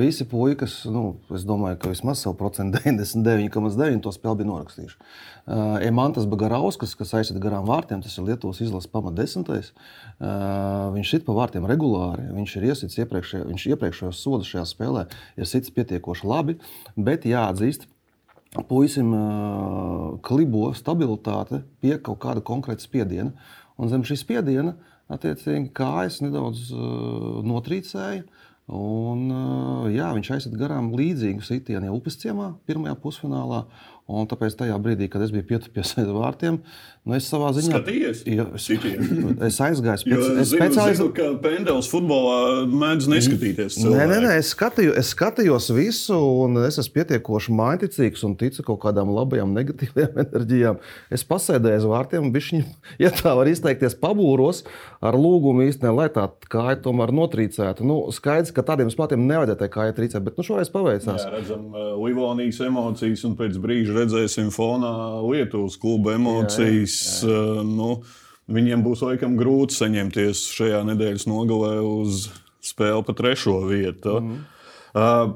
visi 0.00 0.24
puikas, 0.24 0.78
nu, 0.88 1.18
es 1.36 1.44
domāju, 1.44 1.76
ka 1.82 1.92
vismaz 1.92 2.24
savu 2.24 2.38
procentu 2.40 2.80
99,9 2.88 4.00
to 4.06 4.14
spēli 4.16 4.40
bija 4.40 4.50
norakstījuši. 4.54 4.98
Uh, 5.44 5.76
Emantas 5.84 6.24
Bagarauskas, 6.24 6.96
kas 6.96 7.12
aizsita 7.20 7.42
garām 7.42 7.68
vārtiem, 7.68 8.00
tas 8.00 8.16
ir 8.16 8.24
Lietuvas 8.30 8.62
izlases 8.64 8.88
pamatdesmitais. 8.88 9.74
Uh, 10.16 10.88
viņš 10.96 11.10
sit 11.18 11.26
pa 11.28 11.36
vārtiem 11.36 11.68
regulāri. 11.68 12.30
Viņš 12.32 12.56
ir 12.56 12.70
iesits 12.70 13.02
iepriekšējos, 13.04 13.50
viņš 13.52 13.66
iepriekšējos 13.74 14.24
sodus 14.24 14.54
šajā 14.54 14.64
spēlē, 14.72 15.04
ir 15.36 15.50
sits 15.50 15.74
pietiekoši 15.76 16.30
labi, 16.32 16.56
bet 16.96 17.28
jāatzīst, 17.28 17.84
puisim 18.62 19.10
klibo 20.24 20.68
stabilitāte 20.78 21.64
pie 21.82 21.96
kaut 21.98 22.20
kāda 22.22 22.44
konkrēta 22.44 22.84
spiediena. 22.84 23.32
Un 23.74 23.90
zem 23.90 24.04
šī 24.06 24.20
spiediena, 24.20 24.76
attiecīgi, 25.10 25.72
kājas 25.74 26.20
nedaudz 26.22 26.68
notrīcēja. 27.46 28.22
Un, 28.74 29.26
jā, 29.92 30.06
viņš 30.16 30.30
aizsita 30.36 30.56
garām 30.56 30.92
līdzīgu 30.96 31.42
sitienu 31.44 31.90
jau 31.90 31.98
upes 31.98 32.16
ciemā, 32.22 32.54
pirmajā 32.64 32.94
pusfinālā. 33.02 33.64
Un 34.04 34.26
tāpēc 34.28 34.52
tajā 34.58 34.74
brīdī, 34.84 35.06
kad 35.08 35.22
es 35.24 35.30
biju 35.32 35.46
pietupies 35.48 35.94
aiz 36.00 36.10
vārtiem, 36.12 36.58
nu 37.08 37.14
es 37.16 37.24
savā 37.28 37.48
ziņā 37.56 37.78
Skatījies, 37.78 38.18
jo, 38.28 38.44
es, 39.48 39.56
aizgāju 39.64 40.02
spēc, 40.02 40.12
jo, 40.12 40.26
es 40.42 40.50
speciāliz... 40.52 40.98
zinu, 41.00 41.12
ka 41.16 41.28
Pendels 41.40 41.88
futbolā 41.88 42.66
mēdz 42.68 43.08
neskatīties. 43.08 43.78
Cilvēki. 43.78 43.96
Nē, 43.96 44.08
nē, 44.10 44.18
nē 44.26 44.34
es, 44.42 44.50
skatījos, 44.52 44.98
es 45.00 45.12
skatījos 45.16 45.70
visu, 45.72 46.18
un 46.44 46.60
es 46.66 46.76
esmu 46.82 46.98
pietiekoši 46.98 47.56
maiticīgs 47.56 48.26
un 48.28 48.36
ticu 48.40 48.66
kaut 48.68 48.82
kādām 48.84 49.12
labajām, 49.16 49.56
negatīvām 49.56 50.20
enerģijām. 50.26 50.84
Es 51.08 51.24
pasēdēju 51.28 51.80
aiz 51.80 51.88
vārtiem, 51.88 52.28
un 52.28 52.36
viņi, 52.36 52.60
ja 53.00 53.12
tā 53.14 53.32
var 53.40 53.48
izteikties, 53.48 53.96
pabūros 54.04 54.66
ar 55.04 55.16
lūgumu 55.16 55.64
īstenībā, 55.70 55.94
lai 55.96 56.10
tā 56.12 56.26
kāja 56.52 56.76
tomēr 56.84 57.12
notrīcētu. 57.16 57.88
Nu, 57.88 58.02
skaidrs, 58.12 58.52
ka 58.52 58.64
tādiem 58.68 58.92
spēkiem 58.92 59.24
nevajadzētu 59.32 59.72
kāja 59.72 59.96
trīcēt, 59.96 60.24
bet 60.28 60.36
nu, 60.36 60.44
šoreiz 60.44 60.72
paveicās. 60.72 61.24
Jā, 61.24 61.32
redzam, 61.32 61.66
uh, 61.72 61.92
Livonijas 62.00 62.60
emocijas 62.68 63.24
un 63.28 63.36
pēc 63.40 63.60
brīža 63.60 63.93
redzēsim 63.96 64.50
fonā 64.54 64.92
Lietuvas 65.24 65.78
kluba 65.80 66.16
emocijas. 66.18 66.98
Jā, 67.22 67.30
jā, 67.30 67.46
jā. 67.58 67.64
Nu, 67.68 67.90
viņiem 68.54 68.84
būs 68.84 69.04
laikam 69.06 69.38
grūti 69.40 69.78
saņemties 69.78 70.46
šajā 70.56 70.82
nedēļas 70.90 71.28
nogalē 71.30 71.78
uz 71.84 72.28
spēli 72.64 73.06
pa 73.06 73.16
trešo 73.16 73.58
vietu. 73.70 74.18
Mm. 74.20 74.44
Uh, 74.94 75.34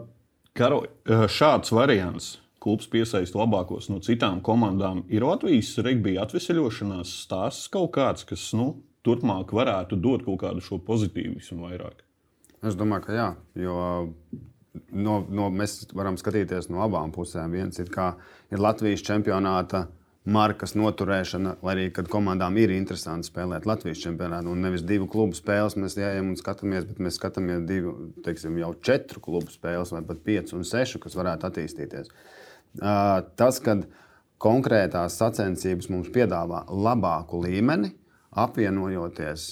Karo, 0.58 0.82
šāds 1.30 1.70
variants. 1.74 2.36
Klubs 2.58 2.88
piesaista 2.90 3.38
labākos 3.38 3.86
no 3.86 4.00
citām 4.02 4.40
komandām. 4.42 5.04
Ir 5.14 5.22
Latvijas 5.22 5.76
regbija 5.86 6.24
atvesaļošanās 6.26 7.12
stāsts 7.22 7.70
kaut 7.70 7.92
kāds, 7.94 8.26
kas 8.26 8.48
nu, 8.58 8.72
turpmāk 9.06 9.54
varētu 9.54 9.96
dot 10.02 10.24
kaut 10.26 10.40
kādu 10.42 10.64
šo 10.64 10.80
pozitīvismu 10.82 11.68
vairāk. 11.68 12.02
Es 12.66 12.74
domāju, 12.74 13.04
ka 13.06 13.14
jā, 13.14 13.28
jo 13.62 13.76
no, 14.92 15.20
no, 15.28 15.48
mēs 15.54 15.82
varam 15.96 16.18
skatīties 16.20 16.70
no 16.72 16.82
abām 16.84 17.12
pusēm. 17.14 17.54
Viens 17.56 17.78
ir, 17.82 17.90
ir 18.52 18.62
Latvijas 18.62 19.04
čempionāta 19.06 19.86
markas 20.28 20.74
noturēšana, 20.76 21.54
lai 21.64 21.74
arī 21.74 21.86
kad 21.94 22.08
komandām 22.12 22.56
ir 22.60 22.72
interesanti 22.74 23.30
spēlēt 23.30 23.68
Latvijas 23.68 24.02
čempionātā. 24.02 24.50
Un 24.52 24.60
nevis 24.64 24.84
divu 24.86 25.08
klubu 25.10 25.36
spēles 25.38 25.78
mēs 25.80 25.96
ejam 26.00 26.32
un 26.32 26.40
skatāmies, 26.40 26.84
bet 26.88 27.00
mēs 27.02 27.16
skatāmies 27.20 27.64
divu, 27.68 27.94
teiksim, 28.26 28.58
jau 28.60 28.74
četru 28.84 29.22
klubu 29.24 29.52
spēles, 29.52 29.94
vai 29.94 30.02
pat 30.08 30.20
piecu 30.26 30.58
un 30.58 30.66
sešu, 30.68 31.00
kas 31.04 31.16
varētu 31.18 31.48
attīstīties. 31.48 32.12
Uh, 32.78 33.24
tas, 33.40 33.62
kad 33.64 33.86
konkrētās 34.42 35.16
sacensības 35.18 35.88
mums 35.92 36.12
piedāvā 36.14 36.66
labāku 36.68 37.40
līmeni, 37.46 37.94
apvienojoties 38.38 39.48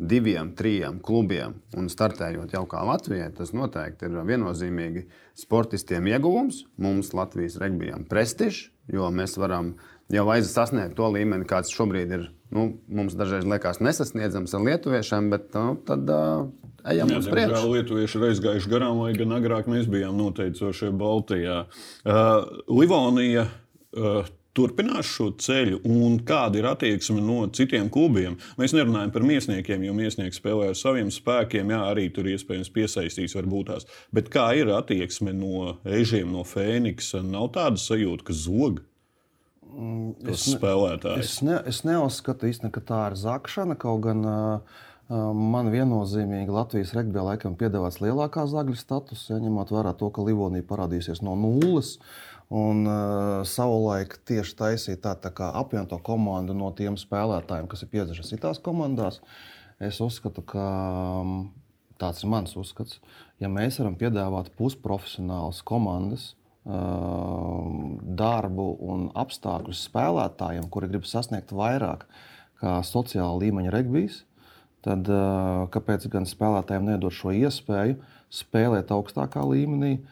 diviem, 0.00 0.54
trim 0.56 0.98
klubiem 1.04 1.58
un 1.76 1.90
startējot 1.92 2.54
jau 2.56 2.64
kā 2.70 2.80
Latvijai, 2.88 3.28
tas 3.36 3.52
noteikti 3.56 4.08
ir 4.08 4.16
viennozīmīgi 4.26 5.04
sportistiem 5.38 6.08
ieguvums. 6.10 6.64
Mums 6.80 7.12
Latvijas 7.16 7.58
regbijam 7.60 8.06
prestižs, 8.08 8.70
jo 8.90 9.10
mēs 9.14 9.36
varam 9.40 9.74
jau 10.10 10.26
aiz 10.32 10.50
sasniegt 10.50 10.96
to 10.98 11.10
līmeni, 11.12 11.48
kāds 11.48 11.72
šobrīd 11.74 12.16
ir. 12.16 12.28
Nu, 12.50 12.66
mums 12.90 13.14
dažreiz 13.14 13.44
liekas 13.46 13.78
nesasniedzams 13.84 14.56
ar 14.56 14.64
lietuviešiem, 14.66 15.28
bet 15.30 15.52
nu, 15.54 15.76
tad 15.86 16.08
uh, 16.10 16.48
ejam 16.90 17.12
uz 17.14 17.28
priekšu. 17.30 17.68
Lietuvieši 17.76 18.18
ir 18.18 18.26
aizgājuši 18.32 18.72
garām, 18.72 19.04
lai 19.04 19.12
gan 19.14 19.36
agrāk 19.36 19.70
mēs 19.70 19.86
bijām 19.90 20.18
noteicošie 20.18 20.90
Baltijā. 20.98 21.60
Uh, 22.02 22.48
Livonija 22.66 23.46
uh, 23.46 24.26
turpinās 24.56 25.06
šo 25.06 25.30
ceļu, 25.38 25.80
un 25.86 26.18
kāda 26.26 26.60
ir 26.60 26.68
attieksme 26.72 27.22
no 27.22 27.44
citiem 27.54 27.90
klubiem. 27.92 28.36
Mēs 28.58 28.74
nerunājam 28.74 29.12
par 29.14 29.26
māksliniekiem, 29.26 29.86
jo 29.86 29.94
mākslinieki 29.96 30.38
spēlē 30.38 30.70
ar 30.72 30.78
saviem 30.78 31.12
spēkiem, 31.14 31.70
jā, 31.74 31.80
arī 31.92 32.08
tur 32.14 32.28
iespējams 32.30 32.72
piesaistīs, 32.74 33.36
varbūt 33.38 33.70
tās. 33.70 33.88
Bet 34.14 34.30
kā 34.32 34.50
ir 34.58 34.72
attieksme 34.74 35.34
no 35.36 35.76
ežiem, 35.86 36.30
no 36.34 36.44
Fēniksa? 36.46 37.22
Nav 37.26 37.52
tāda 37.56 37.80
sajūta, 37.80 38.26
ka 38.26 38.36
zog. 38.36 38.84
Mm, 39.70 40.16
es, 40.32 40.48
ne, 40.50 41.16
es, 41.20 41.34
ne, 41.46 41.60
es 41.70 41.84
neuzskatu 41.86 42.48
īstenībā, 42.50 42.74
ka 42.80 42.86
tā 42.88 43.02
ir 43.12 43.20
zakšana. 43.20 43.76
Kaut 43.78 44.02
gan 44.08 44.24
uh, 44.26 44.80
man 45.30 45.70
viennozīmīgi 45.70 46.50
Latvijas 46.50 46.90
regbijā 46.96 47.22
laikam 47.28 47.54
piedāvāts 47.60 48.00
lielākā 48.02 48.48
zagļu 48.50 48.74
status, 48.80 49.28
ja, 49.30 49.38
ņemot 49.38 49.70
vērā 49.70 49.94
to, 50.00 50.10
ka 50.10 50.26
Livonija 50.26 50.66
parādīsies 50.66 51.22
no 51.22 51.38
nulles. 51.38 52.00
Uh, 52.00 52.30
Un 52.50 52.82
uh, 52.82 53.44
savulaik 53.46 54.16
tieši 54.26 54.56
taisīja 54.58 54.98
tā, 55.04 55.14
tā 55.22 55.30
kā 55.30 55.52
apvienoto 55.54 56.00
komandu 56.02 56.56
no 56.56 56.72
tiem 56.74 56.96
spēlētājiem, 56.98 57.68
kas 57.70 57.84
ir 57.86 57.92
piedziņas 57.92 58.32
citās 58.32 58.58
komandās. 58.64 59.20
Es 59.78 60.00
uzskatu, 60.02 60.42
ka 60.42 60.64
tāds 62.00 62.24
ir 62.24 62.32
mans 62.32 62.56
uzskats. 62.58 62.98
Ja 63.40 63.48
mēs 63.52 63.78
varam 63.80 63.94
piedāvāt 64.00 64.50
pusprofesionālas 64.58 65.62
komandas, 65.64 66.34
darbu 68.20 68.66
un 68.84 69.06
apstākļus 69.16 69.86
spēlētājiem, 69.88 70.66
kuri 70.68 70.90
grib 70.92 71.06
sasniegt 71.08 71.54
vairāk 71.56 72.04
kā 72.60 72.74
sociāla 72.84 73.38
līmeņa 73.40 73.72
regbijs, 73.72 74.24
tad 74.84 75.08
kāpēc 75.72 76.04
gan 76.12 76.28
spēlētājiem 76.28 76.92
nedot 76.92 77.14
šo 77.16 77.32
iespēju 77.36 77.96
spēlēt 78.30 78.92
augstākā 78.92 79.42
līmenī, 79.48 80.02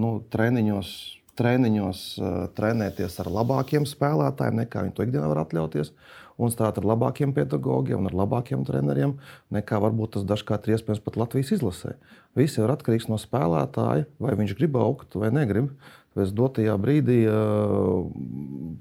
nu, 0.00 0.10
treniņos 0.32 0.94
treniņos 1.38 2.02
uh, 2.18 2.34
trenēties 2.56 3.16
ar 3.22 3.30
labākiem 3.32 3.86
spēlētājiem, 3.88 4.60
nekā 4.62 4.84
viņi 4.84 4.94
to 4.96 5.06
ikdienā 5.06 5.30
var 5.30 5.42
atļauties, 5.44 5.92
un 6.38 6.50
strādāt 6.50 6.80
ar 6.82 6.88
labākiem 6.94 7.34
pedagogiem 7.34 8.00
un 8.00 8.10
ar 8.10 8.16
labākiem 8.24 8.64
treneriem, 8.66 9.16
nekā 9.54 9.78
varbūt 9.82 10.16
tas 10.16 10.26
dažkārt 10.26 10.66
ir 10.66 10.76
iespējams 10.76 11.02
pat 11.04 11.18
Latvijas 11.20 11.52
izlasē. 11.58 11.94
Viss 12.38 12.58
ir 12.58 12.70
atkarīgs 12.70 13.06
no 13.10 13.18
spēlētāja, 13.22 14.08
vai 14.22 14.38
viņš 14.38 14.56
grib 14.58 14.78
augt 14.80 15.14
vai 15.18 15.30
negrib. 15.34 15.70
Es 16.18 16.30
dotajā 16.30 16.76
brīdī, 16.78 17.24
uh, 17.26 18.06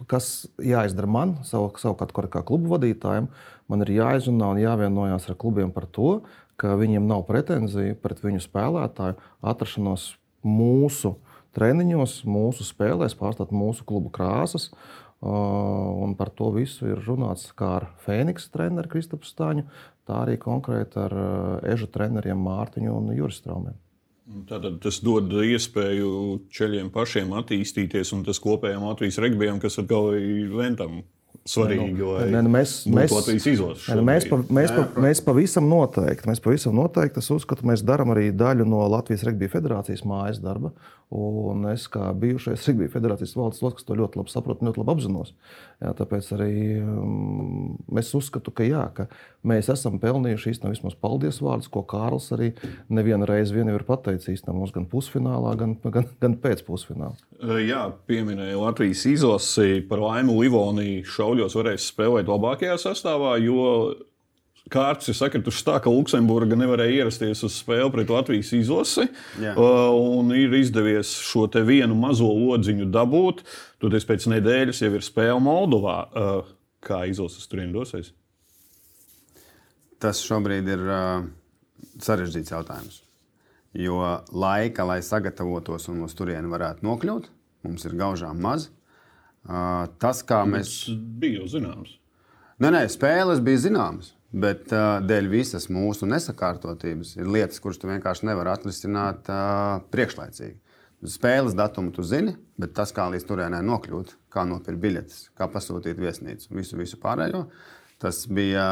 kas 0.10 0.45
jāizdara 0.62 1.10
man, 1.10 1.39
savu, 1.48 1.72
savukārt, 1.81 2.13
kā 2.29 2.43
klubu 2.45 2.75
vadītājam, 2.75 3.31
man 3.69 3.86
ir 3.86 3.95
jāizrunā 3.95 4.51
un 4.53 4.62
jāvienojās 4.62 5.25
ar 5.31 5.39
klubiem 5.41 5.74
par 5.74 5.89
to, 5.89 6.19
ka 6.62 6.75
viņiem 6.77 7.07
nav 7.10 7.25
pretenziju 7.25 7.98
pret 8.03 8.22
viņu 8.22 8.43
spēlētāju 8.45 9.17
atrašanos 9.50 10.12
mūsu 10.45 11.15
uh, 11.15 11.32
treniņos, 11.57 12.19
mūsu 12.29 12.67
spēlēs, 12.67 13.17
pārstāt 13.19 13.53
mūsu 13.55 13.86
klubu 13.88 14.12
krāsas. 14.13 14.72
Un 15.24 16.17
par 16.19 16.33
to 16.36 16.50
visu 16.51 16.89
ir 16.91 17.00
runāts 17.05 17.53
kā 17.55 17.69
ar 17.77 17.88
Fēniksa 18.03 18.51
treneru 18.51 18.91
Kristapu 18.91 19.27
Stāņu, 19.27 19.63
tā 20.03 20.25
arī 20.25 20.36
konkrēti 20.41 21.00
ar 21.00 21.15
ežu 21.72 21.88
treneriem 21.88 22.41
Mārtiņu 22.43 22.98
un 22.98 23.13
Juris 23.15 23.39
Straumēm. 23.39 23.79
Tātad 24.48 24.77
tas 24.83 25.01
dod 25.03 25.31
iespēju 25.43 26.10
ceļiem 26.55 26.91
pašiem 26.95 27.33
attīstīties, 27.39 28.13
un 28.15 28.24
tas 28.27 28.39
kopējam 28.43 28.86
Latvijas 28.88 29.19
regbijam, 29.24 29.60
kas 29.63 29.75
ir 29.79 29.88
galvenais 29.89 30.53
ventam 30.53 31.01
svarīgi. 31.43 31.98
Nu, 31.98 32.13
ne, 32.31 32.41
nu, 32.45 32.51
mēs, 32.53 32.75
mēs, 32.88 33.12
ne, 33.12 34.05
mēs, 34.07 34.27
pa, 34.29 34.39
mēs, 34.48 34.72
pa, 34.72 34.86
mēs 35.03 35.22
pavisam 35.25 35.67
noteikti, 35.67 36.29
mēs 36.29 36.41
pavisam 36.43 36.77
noteikti, 36.79 37.19
es 37.19 37.29
uzskatu, 37.36 37.67
mēs 37.67 37.83
darām 37.86 38.13
arī 38.15 38.29
daļu 38.36 38.67
no 38.69 38.86
Latvijas 38.93 39.25
Regbija 39.27 39.51
federācijas 39.57 40.05
mājas 40.07 40.39
darba. 40.43 40.72
Un 41.13 41.67
es 41.70 41.86
kā 41.91 42.08
bijušais 42.17 42.63
Regbija 42.70 42.89
federācijas 42.96 43.36
valdes 43.38 43.62
loceklis 43.62 43.86
to 43.86 43.98
ļoti 43.98 44.17
labi 44.17 44.34
saprotu 44.34 44.65
ļoti 44.65 44.82
labi 44.82 44.93
apzinos. 44.96 45.34
Jā, 45.84 45.91
tāpēc 46.00 46.29
arī 46.34 46.53
um, 46.82 47.75
es 48.00 48.10
uzskatu, 48.17 48.53
ka, 48.55 48.65
jā, 48.65 48.86
ka 48.98 49.05
mēs 49.46 49.70
esam 49.74 50.00
pelnījuši 50.01 50.55
īstenībā 50.55 50.74
vismaz 50.74 50.96
paldies 50.98 51.38
vārdus, 51.43 51.70
ko 51.74 51.84
Kārls 51.86 52.32
arī 52.34 52.53
nevienu 52.89 53.27
reizi 53.29 53.58
vien 53.58 53.70
ir 53.70 53.86
pateicis 53.86 54.32
īstenībā 54.38 54.58
mums 54.58 54.74
gan 54.74 54.88
pusfinālā, 54.89 55.53
gan, 55.60 55.75
gan, 55.84 56.08
gan 56.24 56.38
pēc 56.41 56.63
pusfināla. 56.65 57.20
Jā, 57.62 57.84
pieminēja 58.10 58.58
Latvijas 58.58 59.03
izlasi 59.10 59.84
par 59.89 60.01
laimi 60.01 60.39
Livoniju 60.39 61.05
šauļos 61.13 61.60
varēs 61.60 61.91
spēlēt 61.91 62.32
labākajā 62.32 62.80
sastāvā, 62.82 63.36
jo 63.43 63.67
kārtas 64.71 65.10
ir 65.12 65.17
sakritušas 65.17 65.65
tā, 65.67 65.76
ka 65.84 65.91
Luksemburga 65.91 66.58
nevarēja 66.60 67.04
ierasties 67.04 67.43
uz 67.45 67.58
spēli 67.60 67.89
pret 67.93 68.12
Latvijas 68.13 68.54
izlasi. 68.56 69.08
Jā. 69.41 69.56
Un 69.60 70.32
ir 70.38 70.54
izdevies 70.58 71.12
šo 71.28 71.47
vienu 71.67 71.97
mazo 71.99 72.30
lodziņu 72.32 72.89
dabūt. 72.93 73.43
Tad 73.84 73.97
pēc 74.10 74.28
nedēļas 74.32 74.84
jau 74.86 74.91
ir 74.95 75.06
spēle 75.06 75.39
Moldovā. 75.43 75.97
Kā 76.84 77.06
izlases 77.08 77.47
tur 77.47 77.63
dosies? 77.71 78.12
Tas 80.04 80.19
šobrīd 80.19 80.67
ir 80.67 80.82
uh, 80.84 81.23
sarežģīts 82.04 82.52
jautājums. 82.52 82.99
Jo 83.73 84.02
laika, 84.36 84.84
lai 84.86 84.99
sagatavotos 85.02 85.88
un 85.89 86.04
uz 86.06 86.13
turieni 86.17 86.52
varētu 86.52 86.84
nokļūt, 86.86 87.30
mums 87.65 87.88
ir 87.88 87.95
gaužām 87.97 88.41
maz. 88.43 88.67
Uh, 89.47 89.88
tas, 90.04 90.19
kā 90.28 90.41
mēs. 90.47 90.73
Tas 90.89 90.99
bija 91.23 91.41
jau 91.41 91.47
zināms. 91.56 91.95
Nē, 92.60 92.69
nē, 92.76 92.84
spēles 92.91 93.41
bija 93.43 93.63
zināmas. 93.63 94.12
Bet 94.34 94.72
uh, 94.74 94.98
dēļ 95.06 95.28
visas 95.30 95.67
mūsu 95.69 96.08
nesakārtotības 96.10 97.17
ir 97.19 97.30
lietas, 97.30 97.60
kuras 97.62 97.78
tu 97.78 97.89
vienkārši 97.89 98.26
nevari 98.32 98.50
atrisināt 98.54 99.30
uh, 99.30 99.84
priekšlaicīgi. 99.93 100.58
Spēles 101.13 101.54
datumu 101.58 101.91
tu 101.93 102.06
zini, 102.08 102.34
bet 102.58 102.74
tas, 102.78 102.93
kā 102.96 103.10
līdz 103.12 103.28
turienei 103.28 103.60
nokļūt, 103.67 104.15
kā 104.34 104.46
nopirkt 104.48 104.80
biļetes, 104.82 105.19
kā 105.38 105.50
pasūtīt 105.52 106.00
viesnīcu, 106.00 106.48
visu, 106.56 106.80
visu 106.80 106.98
pārējo, 107.02 107.43
tas 108.02 108.24
bija, 108.32 108.65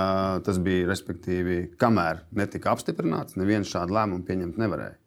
tas 0.45 0.58
bija 0.63 0.88
respektīvi, 0.89 1.60
kamēr 1.82 2.24
netika 2.39 2.71
apstiprināts, 2.71 3.38
neviens 3.39 3.69
šādu 3.69 3.97
lēmumu 4.00 4.26
pieņemt 4.28 4.62
nevarēja. 4.63 5.00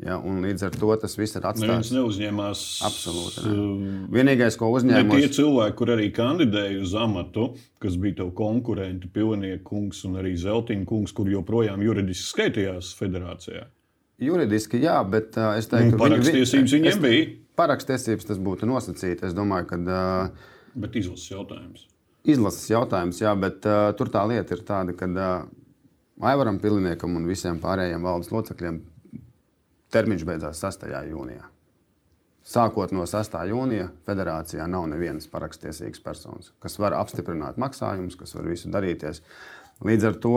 Ja, 0.00 0.16
līdz 0.16 0.62
ar 0.64 0.76
to 0.80 0.94
tas 1.02 1.12
viss 1.18 1.36
ir 1.36 1.44
atstāts. 1.44 1.60
Neviens 1.66 1.90
neuzņēmās. 1.92 2.60
Absolūti. 2.88 3.42
Ne. 3.44 3.50
Uh, 3.52 4.04
Vienīgais, 4.14 4.56
ko 4.56 4.70
uzņēmās, 4.72 5.18
ir 5.18 5.26
tie 5.26 5.34
cilvēki, 5.36 5.76
kur 5.76 5.92
arī 5.92 6.06
kandidēja 6.16 6.78
uz 6.80 6.94
amatu, 6.96 7.50
kas 7.82 7.98
bija 8.00 8.22
tev 8.22 8.30
konkurenti, 8.38 9.10
Pilnieku 9.12 9.66
kungs 9.66 10.00
un 10.08 10.16
arī 10.22 10.32
Zeltiņa 10.40 10.86
kungs, 10.88 11.12
kur 11.16 11.28
joprojām 11.28 11.84
juridiski 11.84 12.30
skaitījās 12.30 12.94
federācijā. 12.96 13.66
Juridiski, 14.24 14.80
jā, 14.80 14.96
bet 15.08 15.36
uh, 15.36 15.52
es 15.60 15.68
teiktu, 15.68 15.98
ka 15.98 16.04
parakstiesības 16.06 16.76
viņiem 16.76 16.92
es, 16.94 17.00
bija. 17.04 17.26
Parakstiesības 17.60 18.30
tas 18.30 18.40
būtu 18.40 18.68
nosacīts. 18.68 19.26
Es 19.28 19.36
domāju, 19.36 19.68
ka. 19.68 19.80
Uh, 19.84 20.78
bet 20.80 20.96
izlases 20.96 21.28
jautājums. 21.32 21.84
Izlases 22.28 22.68
jautājums, 22.72 23.20
jā, 23.20 23.34
bet 23.40 23.68
uh, 23.68 23.90
tur 23.96 24.08
tā 24.12 24.24
lieta 24.28 24.56
ir 24.56 24.64
tāda, 24.68 24.96
ka 24.96 25.08
uh, 25.12 25.28
Aivaram 26.30 26.60
Pilniekam 26.60 27.20
un 27.20 27.28
visiem 27.28 27.60
pārējiem 27.60 28.04
valdes 28.04 28.32
locekļiem 28.32 28.80
termiņš 29.94 30.26
beidzās 30.28 30.62
6. 30.62 30.86
jūnijā. 31.10 31.48
Sākot 32.50 32.90
no 32.96 33.04
6. 33.06 33.36
jūnija 33.50 33.90
federācijā 34.08 34.64
nav 34.70 34.86
nevienas 34.90 35.28
parakstiesīgas 35.30 36.00
personas, 36.02 36.50
kas 36.62 36.78
var 36.80 36.96
apstiprināt 36.98 37.60
maksājumus, 37.60 38.16
kas 38.18 38.34
var 38.34 38.48
visu 38.48 38.70
darīties. 38.72 39.20
Līdz 39.86 40.08
ar 40.08 40.16
to 40.24 40.34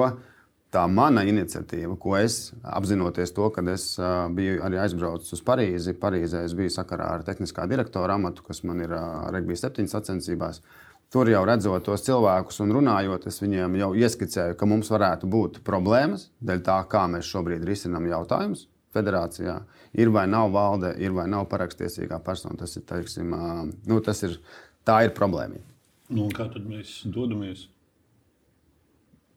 tā 0.73 0.83
mana 0.89 1.23
iniciatīva, 1.29 1.95
ko 2.01 2.17
es 2.19 2.51
apzinoties 2.65 3.33
to, 3.37 3.47
ka 3.55 3.63
es 3.71 3.93
biju 4.35 4.59
arī 4.67 4.81
aizbraucis 4.83 5.37
uz 5.37 5.43
Parīzi. 5.45 5.95
Parīzē 6.01 6.43
es 6.47 6.55
biju 6.57 6.73
sakarā 6.73 7.11
ar 7.15 7.25
tehniskā 7.25 7.65
direktora 7.71 8.17
amatu, 8.19 8.45
kas 8.45 8.63
man 8.67 8.83
ir 8.83 8.93
Regbija 9.33 9.69
7 9.69 9.87
sacensībās. 9.89 10.61
Tur 11.13 11.29
jau 11.29 11.43
redzot 11.45 11.85
tos 11.85 12.03
cilvēkus 12.03 12.59
un 12.65 12.73
runājot, 12.73 13.27
es 13.29 13.37
viņiem 13.41 13.75
jau 13.77 13.91
ieskicēju, 13.93 14.57
ka 14.57 14.65
mums 14.69 14.89
varētu 14.89 15.29
būt 15.29 15.61
problēmas 15.65 16.31
dēļ 16.41 16.63
tā, 16.65 16.79
kā 16.89 17.05
mēs 17.07 17.29
šobrīd 17.29 17.65
risinām 17.69 18.09
jautājumus 18.09 18.67
federācijā. 18.93 19.59
Ir 19.99 20.13
vai 20.13 20.25
nav 20.29 20.53
valde, 20.53 20.93
ir 21.01 21.13
vai 21.15 21.27
nav 21.29 21.47
parakstiesīgā 21.51 22.19
persona. 22.25 22.57
Tas 22.61 22.77
ir, 22.77 22.85
teiksim, 22.89 23.35
nu, 23.89 23.99
tas 24.05 24.23
ir, 24.25 24.39
tā 24.87 25.03
ir 25.07 25.15
problēma. 25.17 25.61
Nu, 26.13 26.27
kā 26.33 26.49
tad 26.51 26.65
mēs 26.69 27.01
dodamies? 27.09 27.67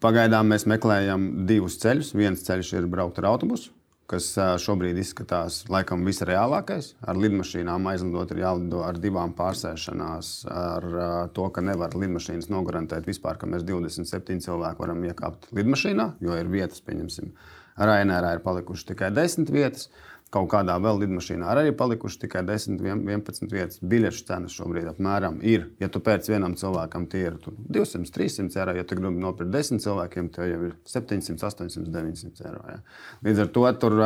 Pagaidām 0.03 0.51
mēs 0.53 0.67
meklējam 0.69 1.47
divus 1.49 1.79
ceļus. 1.81 2.13
Viens 2.19 2.45
ceļš 2.45 2.75
ir 2.77 2.89
braukt 2.91 3.17
ar 3.23 3.31
autobusu, 3.31 3.71
kas 4.11 4.29
šobrīd 4.63 4.99
izskatās 5.01 5.63
laikam 5.73 6.05
visreālākais. 6.07 6.93
Ar 7.01 7.17
lidmašīnām 7.19 7.89
aizlidot 7.91 8.35
ir 8.35 8.43
jālido 8.45 8.83
ar 8.85 9.01
divām 9.01 9.33
pārsēšanās, 9.39 10.33
ar 10.53 10.89
to, 11.35 11.49
ka 11.49 11.65
nevar 11.65 11.97
lidmašīnas 11.97 12.51
nogarantēt 12.53 13.09
vispār, 13.09 13.41
ka 13.41 13.49
mēs 13.51 13.65
27 13.67 14.45
cilvēki 14.45 14.85
varam 14.85 15.01
iekāpt 15.09 15.49
lidmašīnā, 15.57 16.11
jo 16.23 16.37
ir 16.37 16.53
vietas, 16.53 16.85
pieņemsim, 16.85 17.33
Rainērā 17.77 18.37
ir 18.37 18.45
palikušas 18.45 18.89
tikai 18.93 19.11
desmit 19.15 19.53
vietas. 19.53 19.91
Kaut 20.37 20.51
kādā 20.53 20.77
vēl 20.83 21.01
lidmašīnā 21.05 21.49
arī 21.51 21.73
palikuši 21.77 22.21
tikai 22.27 22.45
10, 22.47 22.81
11 22.85 23.53
vietas. 23.53 23.81
Biļešu 23.81 24.27
cenas 24.29 24.55
šobrīd 24.57 24.91
apmēram 24.93 25.41
ir. 25.47 25.71
Ja 25.83 25.89
tu 25.93 26.03
pēc 26.05 26.29
vienam 26.31 26.57
cilvēkam 26.59 27.09
tie 27.13 27.25
ir 27.31 27.39
200, 27.43 28.13
300 28.15 28.61
eiro, 28.61 28.77
ja 28.77 28.85
tu 28.87 28.99
gribi 28.99 29.23
nopirkt 29.23 29.53
10 29.55 29.83
cilvēkiem, 29.85 30.31
tie 30.35 30.49
jau 30.51 30.61
ir 30.69 30.77
700, 30.89 31.41
800, 31.49 31.89
900 31.95 32.47
eiro. 32.51 32.63
Ja. 32.71 32.79
Līdz 33.27 33.43
ar 33.47 33.51
to 33.57 33.65
tur, 33.83 33.99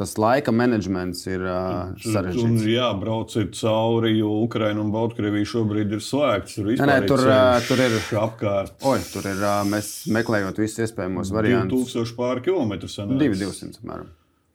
tas 0.00 0.14
laika 0.20 0.54
menedžments 0.54 1.24
ir 1.30 1.46
sarežģīts. 2.04 2.68
Jā, 2.70 2.90
brauciet 3.00 3.56
cauri, 3.58 4.14
jo 4.18 4.36
Ukraina 4.44 4.84
un 4.84 4.92
Baltkrievija 4.94 5.48
šobrīd 5.54 5.96
ir 5.96 6.04
slēgts. 6.04 6.58
Tur, 6.60 6.70
nē, 6.76 6.88
nē, 6.90 7.00
tur, 7.10 7.24
tur 7.68 7.84
ir 7.86 7.98
apkārt. 8.20 8.76
Oi, 8.86 8.98
tur 9.12 9.28
ir 9.30 9.44
mēs 9.70 9.92
meklējot 10.12 10.60
visus 10.60 10.86
iespējamos 10.86 11.32
variantus. 11.34 11.94
2000 11.96 12.16
pār 12.18 12.44
kilometru 12.44 12.90
sanāk. 12.90 13.20
2200 13.22 13.80
apmēram. 13.82 14.10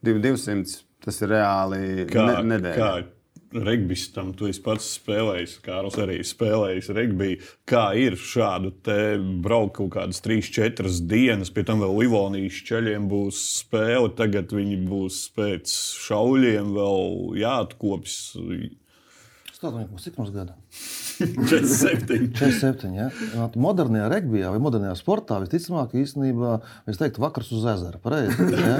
2200 0.06 0.85
Tas 1.06 1.22
ir 1.22 1.36
reāli 1.36 2.08
kā, 2.10 2.26
ne, 2.32 2.56
nedēļa. 2.56 2.78
Kā 2.80 3.15
regbistam, 3.56 4.34
tu 4.36 4.50
pats 4.63 4.88
spēlējis, 4.98 5.60
Kārls 5.63 5.98
arī 6.02 6.18
spēlējis 6.26 6.89
regbiju. 6.96 7.41
Kā 7.70 7.86
ir 8.00 8.18
šādu 8.20 8.74
te 8.86 8.98
braukt 9.44 9.78
kaut 9.80 9.94
kādas 9.96 10.22
3-4 10.26 10.91
dienas, 11.08 11.52
pie 11.54 11.65
tam 11.68 11.84
vēl 11.84 11.96
Livonijas 12.02 12.62
ceļiem 12.68 13.08
būs 13.12 13.41
spēle, 13.62 14.12
tagad 14.18 14.52
viņi 14.56 14.82
būs 14.89 15.22
pēc 15.38 15.76
šauļiem 16.08 16.74
vēl 16.76 17.38
jāatkopjas. 17.41 18.18
Stāvoklis, 19.56 20.04
cik 20.04 20.18
mums 20.20 20.34
gada? 20.36 20.52
47. 21.15 22.34
47 22.36 22.89
ja? 22.98 23.06
Modernajā 23.56 24.10
regbijā 24.12 24.50
vai 24.52 24.60
modernajā 24.60 24.98
sportā 25.00 25.38
visticamāk, 25.39 25.94
īstenībā, 25.96 26.58
es 26.91 27.00
teiktu, 27.00 27.22
vakars 27.24 27.54
uz 27.56 27.63
ezera. 27.72 28.02
Pareizi, 28.04 28.36
ja? 28.52 28.74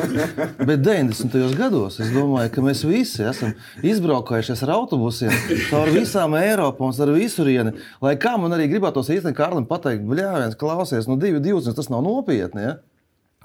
Bet 0.68 0.84
90. 0.84 1.38
gados 1.56 2.02
es 2.04 2.12
domāju, 2.12 2.52
ka 2.52 2.64
mēs 2.66 2.84
visi 2.90 3.24
esam 3.24 3.54
izbraukājušies 3.88 4.66
ar 4.68 4.74
autobusiem 4.76 5.32
caur 5.70 5.94
visām 5.96 6.36
Eiropām, 6.42 6.92
ar 6.92 7.14
visurieni. 7.16 7.78
Lai 8.04 8.18
kā 8.20 8.36
man 8.42 8.58
arī 8.58 8.68
gribētos 8.74 9.14
īstenībā 9.16 9.46
Kārlim 9.46 9.70
pateikt, 9.70 10.04
bļāviens, 10.12 10.60
klausies, 10.60 11.08
divi, 11.24 11.40
divas, 11.40 11.72
tas 11.72 11.92
nav 11.94 12.04
nopietni. 12.04 12.68
Ja? 12.68 12.76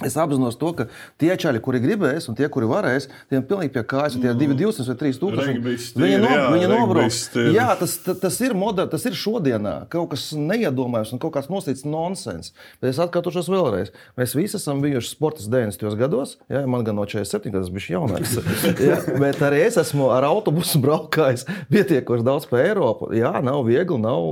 Es 0.06 0.16
apzinos 0.16 0.56
to, 0.60 0.72
ka 0.76 0.86
tie 1.20 1.34
čaļi, 1.36 1.60
kuri 1.64 1.80
gribēs, 1.82 2.28
un 2.30 2.36
tie, 2.38 2.48
kuri 2.52 2.68
varēs, 2.70 3.08
tiem 3.32 3.44
pilnīgi 3.46 3.74
pie 3.74 3.82
kājas 3.88 4.16
tie 4.16 4.32
200 4.32 4.86
vai 4.88 4.96
3000. 5.02 5.98
Viņi, 6.00 6.20
no, 6.22 6.30
viņi 6.54 6.70
nobrauks. 6.70 7.20
Jā, 7.52 7.68
tas, 7.80 7.98
tas, 8.08 8.38
ir 8.44 8.54
moder, 8.56 8.88
tas 8.90 9.04
ir 9.08 9.16
šodienā. 9.18 9.74
Kaut 9.92 10.14
kas 10.14 10.30
neiedomājams 10.36 11.12
un 11.14 11.20
kaut 11.22 11.34
kāds 11.36 11.50
nosacīts 11.52 11.84
nonsens. 11.88 12.54
Bet 12.80 12.94
es 12.94 13.00
atkārtošos 13.02 13.50
vēlreiz. 13.52 13.92
Mēs 14.16 14.34
visi 14.38 14.56
esam 14.56 14.80
bijuši 14.84 15.12
sports 15.12 15.50
90. 15.52 15.92
gados. 16.00 16.36
Jā, 16.52 16.64
man 16.70 16.86
gan 16.86 16.96
no 16.96 17.04
47, 17.04 17.52
tas 17.52 17.72
bija 17.74 17.98
jaunāks. 17.98 18.38
jā, 18.88 18.98
bet 19.20 19.42
arī 19.44 19.60
es 19.66 19.76
esmu 19.80 20.08
ar 20.14 20.24
autobusu 20.30 20.80
braukājis 20.80 21.44
pietiekoši 21.72 22.26
daudz 22.26 22.48
pa 22.50 22.62
Eiropu. 22.64 23.10
Jā, 23.16 23.34
nav 23.44 23.66
viegli, 23.68 24.00
nav, 24.00 24.24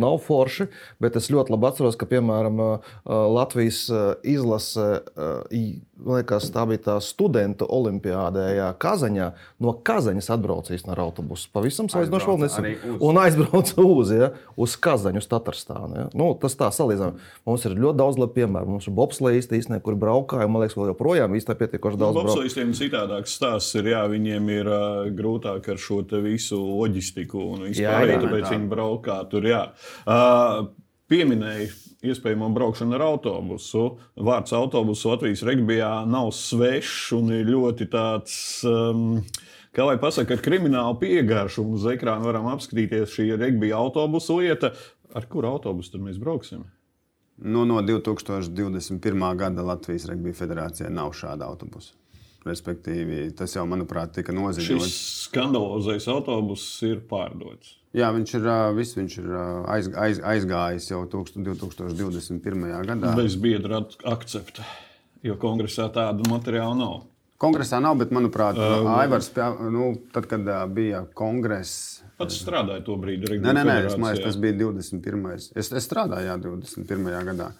nav 0.00 0.20
forši, 0.26 0.68
bet 1.02 1.16
es 1.20 1.30
ļoti 1.32 1.54
labi 1.54 1.70
atceros, 1.70 1.98
ka, 1.98 2.08
piemēram, 2.10 2.62
Latvijas 3.04 3.86
izlase 4.26 4.88
liekas, 5.14 6.48
tā 6.50 6.64
bija 6.66 6.80
tā 6.88 6.94
studentu 7.04 7.68
olimpiādē, 7.70 8.48
jā, 8.58 8.68
Kazaņā. 8.82 9.28
No 9.62 9.74
Kazaņas 9.86 10.30
atbraucīs 10.34 10.86
ar 10.90 11.00
autobusu. 11.04 11.48
Pavisam 11.54 11.88
salīdzinoši 11.92 12.30
vēl 12.30 12.40
nesen. 12.42 12.68
Un 12.98 13.20
aizbrauca 13.22 13.84
uz, 13.84 14.10
ja, 14.14 14.30
uz 14.58 14.74
Kazaņu, 14.74 15.22
uz 15.22 15.30
Tatārstānu. 15.30 16.00
Ja. 16.00 16.06
Nu, 16.18 16.32
tas 16.40 16.58
tā 16.58 16.70
salīdzinām. 16.74 17.22
Mums 17.46 17.66
ir 17.68 17.78
ļoti 17.78 18.00
daudz 18.02 18.20
labu 18.20 18.36
piemēru. 18.40 18.74
Mums 18.74 18.90
ir 18.90 18.96
bobslēgs, 18.98 19.50
īstenībā, 19.54 19.82
kur 19.86 19.98
braukāja. 20.00 20.50
Man 20.50 20.64
liekas, 20.64 20.78
vēl 20.80 20.90
joprojām 20.92 21.38
īstenībā 21.38 21.62
pietiekoši 21.62 22.00
daudz. 22.02 22.18
Nu, 22.18 22.28
Bobslēgiem 22.34 22.74
citādāks 22.76 23.38
stāsts 23.38 23.78
ir, 23.78 23.92
jā, 23.94 24.04
viņiem 24.10 24.54
ir 24.58 24.70
uh, 24.70 25.02
grūtāk 25.14 25.70
ar 25.70 25.80
šo 25.80 26.02
visu 26.24 26.58
loģistiku 26.58 27.50
un 27.54 27.68
vispār, 27.70 28.08
jā, 28.08 28.16
jā, 28.16 28.22
tāpēc 28.22 28.48
tā. 28.48 28.56
viņi 28.56 28.72
braukā 28.72 29.20
tur. 29.30 29.46
Jā. 29.46 29.68
Uh, 30.04 30.72
pieminēja 31.10 31.70
iespējamo 32.04 32.50
braukšanu 32.54 32.96
ar 32.98 33.06
autobusu. 33.06 33.86
Vārds 34.28 34.54
autobusu 34.56 35.12
Latvijas 35.12 35.44
regbijā 35.46 35.90
nav 36.08 36.30
svešs 36.36 37.14
un 37.16 37.32
ir 37.36 37.50
ļoti 37.54 37.88
tāds. 37.92 38.36
Um, 38.68 39.20
Kā 39.74 39.82
lai 39.82 39.96
pasakā, 39.98 40.36
ar 40.36 40.42
kriminālu 40.42 40.94
piegājušu 41.00 41.64
uz 41.74 41.84
ekrāna 41.90 42.22
varam 42.22 42.44
apskatīties 42.52 43.10
šī 43.10 43.24
regbija 43.34 43.80
autobusu 43.82 44.36
lieta. 44.38 44.70
Ar 45.18 45.26
kuru 45.30 45.48
autobusu 45.50 45.96
tad 45.96 46.04
mēs 46.04 46.20
brauksim? 46.22 46.62
Nu, 47.42 47.64
no 47.66 47.80
2021. 47.82 49.24
gada 49.36 49.64
Latvijas 49.66 50.06
Regbija 50.06 50.38
federācijā 50.38 50.90
nav 50.94 51.10
šāda 51.18 51.48
autobusa. 51.50 51.96
Respektīvi, 52.46 53.32
tas 53.34 53.56
jau, 53.56 53.64
manuprāt, 53.66 54.12
tika 54.14 54.34
nozīmēts. 54.36 54.84
Šis 54.84 55.24
skandalozais 55.24 56.06
autobuss 56.12 56.78
ir 56.86 57.02
pārdots. 57.10 57.74
Jā, 57.94 58.10
viņš 58.14 58.34
ir, 58.40 58.46
vis, 58.74 58.92
viņš 58.98 59.16
ir 59.22 59.34
aiz, 59.70 59.88
aiz, 59.94 60.20
aizgājis 60.32 60.88
jau 60.90 61.04
2021. 61.10 62.64
gadā. 62.88 63.12
Bez 63.18 63.36
biedra 63.38 63.84
akcepta, 64.10 64.66
jo 65.22 65.36
kongresā 65.40 65.86
tādu 65.94 66.26
materiālu 66.30 66.78
nav. 66.80 66.96
Kongresā 67.44 67.78
nav, 67.82 67.98
bet, 68.00 68.10
manuprāt, 68.14 68.58
uh, 68.58 68.88
Aivars, 68.96 69.28
nu, 69.70 69.92
tad, 70.14 70.26
kad 70.30 70.48
bija 70.74 71.04
kongress. 71.18 72.00
Pats 72.18 72.38
strādāja 72.40 72.82
to 72.86 72.96
brīdi. 72.98 73.38
Nē, 73.42 73.52
nē, 73.52 73.64
nē 73.66 73.78
es 73.84 73.94
domāju, 73.94 74.22
tas 74.26 74.38
bija 74.42 74.56
21. 74.64 75.24
Es, 75.54 75.70
es 75.70 75.86
strādāju 75.86 76.30
jā, 76.30 76.36
21. 76.46 77.08
gadā. 77.30 77.52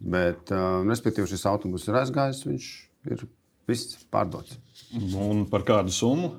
Bet, 0.00 0.50
uh, 0.54 0.80
respektīvi, 0.86 1.30
šis 1.30 1.46
autobus 1.50 1.86
ir 1.90 1.98
aizgājis, 2.02 2.42
viņš 2.46 2.70
ir 3.10 3.26
Viss 3.70 3.98
pārdots. 4.10 4.56
Un 5.14 5.44
par 5.50 5.62
kādu 5.66 5.94
summu? 5.94 6.32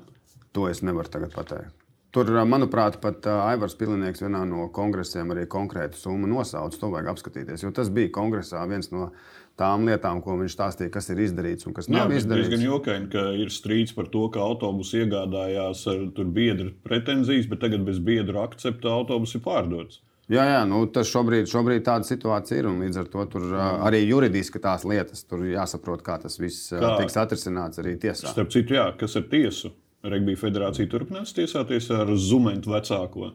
To 0.52 0.66
es 0.68 0.82
nevaru 0.84 1.08
tagad 1.12 1.32
pateikt. 1.32 1.81
Tur, 2.12 2.28
manuprāt, 2.44 2.98
pat 3.00 3.24
Aivars 3.24 3.72
Pilinieks 3.80 4.20
vienā 4.20 4.42
no 4.44 4.66
kongresiem 4.74 5.30
arī 5.32 5.46
konkrētu 5.48 5.96
summu 5.96 6.28
nosauca. 6.28 6.76
To 6.82 6.90
vajag 6.92 7.08
apskatīties. 7.14 7.64
Jo 7.64 7.70
tas 7.72 7.88
bija 7.88 8.10
kongresā 8.12 8.66
viens 8.68 8.90
no 8.92 9.08
tām 9.56 9.88
lietām, 9.88 10.20
ko 10.24 10.36
viņš 10.40 10.52
stāstīja, 10.52 10.92
kas 10.92 11.08
ir 11.12 11.22
izdarīts 11.24 11.68
un 11.68 11.76
kas 11.76 11.88
Jā, 11.88 12.02
nav 12.02 12.12
izdarīts. 12.12 12.50
Tas 12.50 12.54
gan 12.58 12.64
jokaini, 12.66 13.08
ka 13.12 13.24
ir 13.40 13.52
strīds 13.52 13.96
par 13.96 14.12
to, 14.12 14.26
ka 14.32 14.44
autobusu 14.44 15.00
iegādājās 15.02 15.86
ar 15.92 16.06
biedru 16.36 16.74
pretenzijas, 16.84 17.48
bet 17.48 17.64
tagad 17.64 17.84
bez 17.88 18.00
biedru 18.04 18.42
akcepta 18.44 18.92
autobusu 18.92 19.40
ir 19.40 19.46
pārdots. 19.48 20.02
Jā, 20.32 20.44
jā 20.46 20.60
nu, 20.68 20.84
tas 20.92 21.08
šobrīd, 21.10 21.48
šobrīd 21.50 21.84
tāda 21.86 22.06
situācija 22.06 22.60
ir. 22.60 22.68
Līdz 22.84 23.00
ar 23.02 23.08
to 23.12 23.24
tur, 23.32 23.46
mm. 23.50 23.82
arī 23.88 24.04
juridiski 24.04 24.60
tās 24.62 24.84
lietas 24.88 25.24
tur 25.28 25.44
jāsaprot, 25.48 26.04
kā 26.06 26.20
tas 26.22 26.36
viss 26.40 26.70
kā? 26.72 26.98
tiks 27.00 27.16
atrisināts 27.20 27.80
arī 27.82 27.96
tiesā. 28.00 28.30
Starp 28.30 28.52
citu, 28.54 28.76
jā, 28.78 28.90
kas 29.00 29.16
ar 29.18 29.26
tiesu? 29.32 29.72
Regbija 30.02 30.40
federācija 30.40 30.90
turpinās 30.90 31.34
tiesāties 31.36 31.86
ar 31.94 32.10
Zumentu 32.18 32.72
vecāko. 32.74 33.32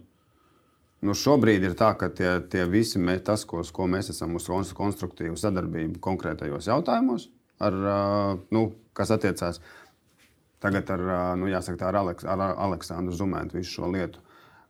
Nu, 1.06 1.14
šobrīd 1.14 1.64
ir 1.64 1.76
tā, 1.78 1.92
ka 1.96 2.10
tie, 2.10 2.40
tie 2.52 2.66
visi 2.68 3.00
mē, 3.00 3.20
tas, 3.24 3.46
ko, 3.46 3.62
ko 3.62 3.86
mēs 3.88 4.10
esam 4.12 4.34
uz 4.36 4.48
konstruktīvu 4.76 5.38
sadarbību 5.38 6.02
konkrētajos 6.04 6.68
jautājumos, 6.72 7.28
ar, 7.62 7.78
nu, 8.52 8.64
kas 8.98 9.14
attiecās 9.14 9.62
tagad 10.64 10.90
ar, 10.90 11.04
nu, 11.38 11.50
jāsaka, 11.52 11.78
tā, 11.80 11.92
ar, 11.92 12.00
Aleks, 12.02 12.26
ar 12.26 12.42
Aleksandru 12.50 13.14
Zumentu 13.16 13.60
visu 13.60 13.78
šo 13.78 13.92
lietu. 13.94 14.24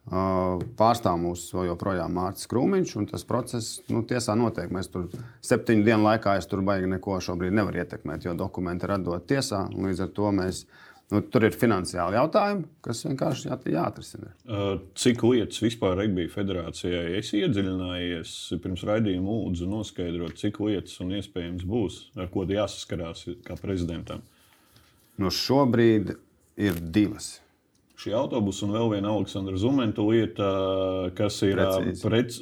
Pārstāv 0.07 1.17
mūs 1.19 1.49
joprojām 1.51 2.13
Mārcis 2.15 2.47
Krūmiņš, 2.51 2.93
un 2.99 3.07
tas 3.09 3.25
process 3.27 3.81
nu, 3.91 4.05
tiesā 4.07 4.37
notiek. 4.39 4.69
Mēs 4.71 4.87
tur 4.91 5.09
septiņu 5.43 5.83
dienu 5.83 6.05
laikā 6.05 6.37
es 6.39 6.47
tur 6.47 6.61
baigi 6.67 6.87
neko 6.91 7.17
šobrīd 7.23 7.55
nevaru 7.55 7.81
ietekmēt, 7.81 8.23
jo 8.23 8.35
dokumenti 8.39 8.87
ir 8.87 8.95
atdoti 8.95 9.33
tiesā. 9.33 9.65
Līdz 9.75 10.05
ar 10.05 10.13
to 10.15 10.31
mēs, 10.35 10.61
nu, 11.13 11.21
tur 11.31 11.47
ir 11.47 11.55
finansiāli 11.55 12.17
jautājumi, 12.17 12.67
kas 12.85 13.03
vienkārši 13.07 13.49
jā, 13.49 13.57
jāatrisina. 13.77 14.33
Cik 14.97 15.23
lietas 15.27 15.63
vispār 15.63 15.97
Regbija 16.01 16.33
federācijai 16.33 17.17
es 17.19 17.31
iedziļinājies 17.37 18.35
pirms 18.63 18.85
raidījuma 18.87 19.39
lūdzu 19.39 19.69
noskaidrot, 19.71 20.37
cik 20.41 20.61
lietas 20.65 20.99
un 21.03 21.15
iespējams 21.19 21.67
būs, 21.67 21.99
ar 22.19 22.31
ko 22.33 22.45
jāsaskarās 22.49 23.27
kā 23.47 23.59
prezidentam? 23.61 24.23
Nu, 25.17 25.31
šobrīd 25.33 26.15
ir 26.61 26.81
divas 26.93 27.37
šī 27.97 28.13
autobusa 28.13 28.65
un 28.67 28.73
vēl 28.75 28.91
viena 28.91 29.11
Aleksandra 29.15 29.57
Zumenta 29.57 30.03
lieta, 30.05 30.49
kas 31.17 31.39
ir 31.47 31.59
pret, 32.03 32.35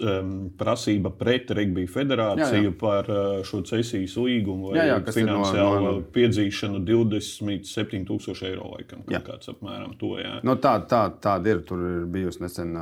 prasība 0.60 1.12
pret 1.16 1.54
Regbija 1.56 1.92
federāciju 1.94 2.60
jā, 2.60 2.72
jā. 2.72 2.74
par 2.82 3.10
šo 3.48 3.62
cesijas 3.68 4.18
līgumu 4.20 4.74
vai 4.74 4.82
jā, 4.82 4.88
jā, 4.92 4.98
finansiālu 5.16 5.80
no, 5.80 5.94
no... 6.02 6.04
piedzīšanu 6.16 6.84
27,000 6.90 8.50
eiro. 8.50 8.68
Laikam, 8.76 9.06
kāds 9.08 9.54
apmēram 9.54 9.96
to 10.02 10.16
jā. 10.20 10.36
No, 10.44 10.58
tā, 10.60 10.76
tā, 10.90 11.06
tāda 11.24 11.54
ir. 11.54 11.64
Tur 11.66 11.80
ir 11.82 12.04
bijusi 12.12 12.44
nesen 12.44 12.76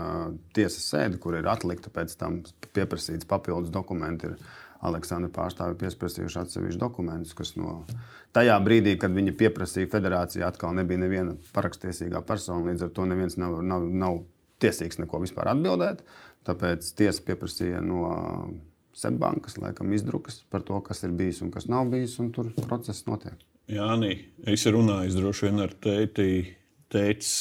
tiesas 0.55 0.89
sēde, 0.89 1.19
kur 1.21 1.37
ir 1.37 1.45
atlikta 1.47 1.93
pēc 1.93 2.17
tam 2.19 2.41
pieprasīts 2.73 3.29
papildus 3.29 3.71
dokumenti. 3.71 4.33
Ir, 4.33 4.53
Aleksandra 4.83 5.31
pārstāvi 5.31 5.77
piesprieduši 5.79 6.39
atsevišķus 6.41 6.79
dokumentus, 6.81 7.35
kas 7.37 7.53
no 7.55 7.83
tajā 8.35 8.57
brīdī, 8.65 8.97
kad 8.99 9.15
viņi 9.15 9.35
pieprasīja 9.39 9.91
federāciju, 9.93 10.43
atkal 10.47 10.75
nebija 10.75 11.05
neviena 11.05 11.37
parakstiesīgā 11.55 12.23
persona. 12.27 12.65
Līdz 12.67 12.87
ar 12.87 12.93
to 12.97 13.07
neviens 13.07 13.39
nav, 13.39 13.61
nav, 13.63 13.87
nav 13.87 14.19
tiesīgs 14.63 14.99
neko 15.01 15.23
vispār 15.23 15.53
atbildēt. 15.53 16.03
Tāpēc 16.47 16.89
tiesa 16.99 17.23
pieprasīja 17.23 17.79
no 17.83 18.03
Seibankas, 18.93 19.55
laikam, 19.57 19.89
izdrukas 19.95 20.43
par 20.53 20.61
to, 20.67 20.77
kas 20.85 21.01
ir 21.07 21.15
bijis 21.17 21.41
un 21.41 21.49
kas 21.53 21.65
nav 21.71 21.87
bijis, 21.89 22.19
un 22.21 22.29
tur 22.35 22.51
process 22.67 23.07
notiek. 23.07 23.39
Jāni, 23.71 24.17
es 24.49 24.65
runāju 24.67 25.15
droši 25.17 25.47
vien 25.47 25.63
ar 25.63 25.73
tēti. 25.81 26.27
Tētis 26.93 27.31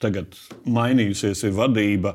tagad 0.00 0.32
mainījusies 0.64 1.42
vadība. 1.52 2.14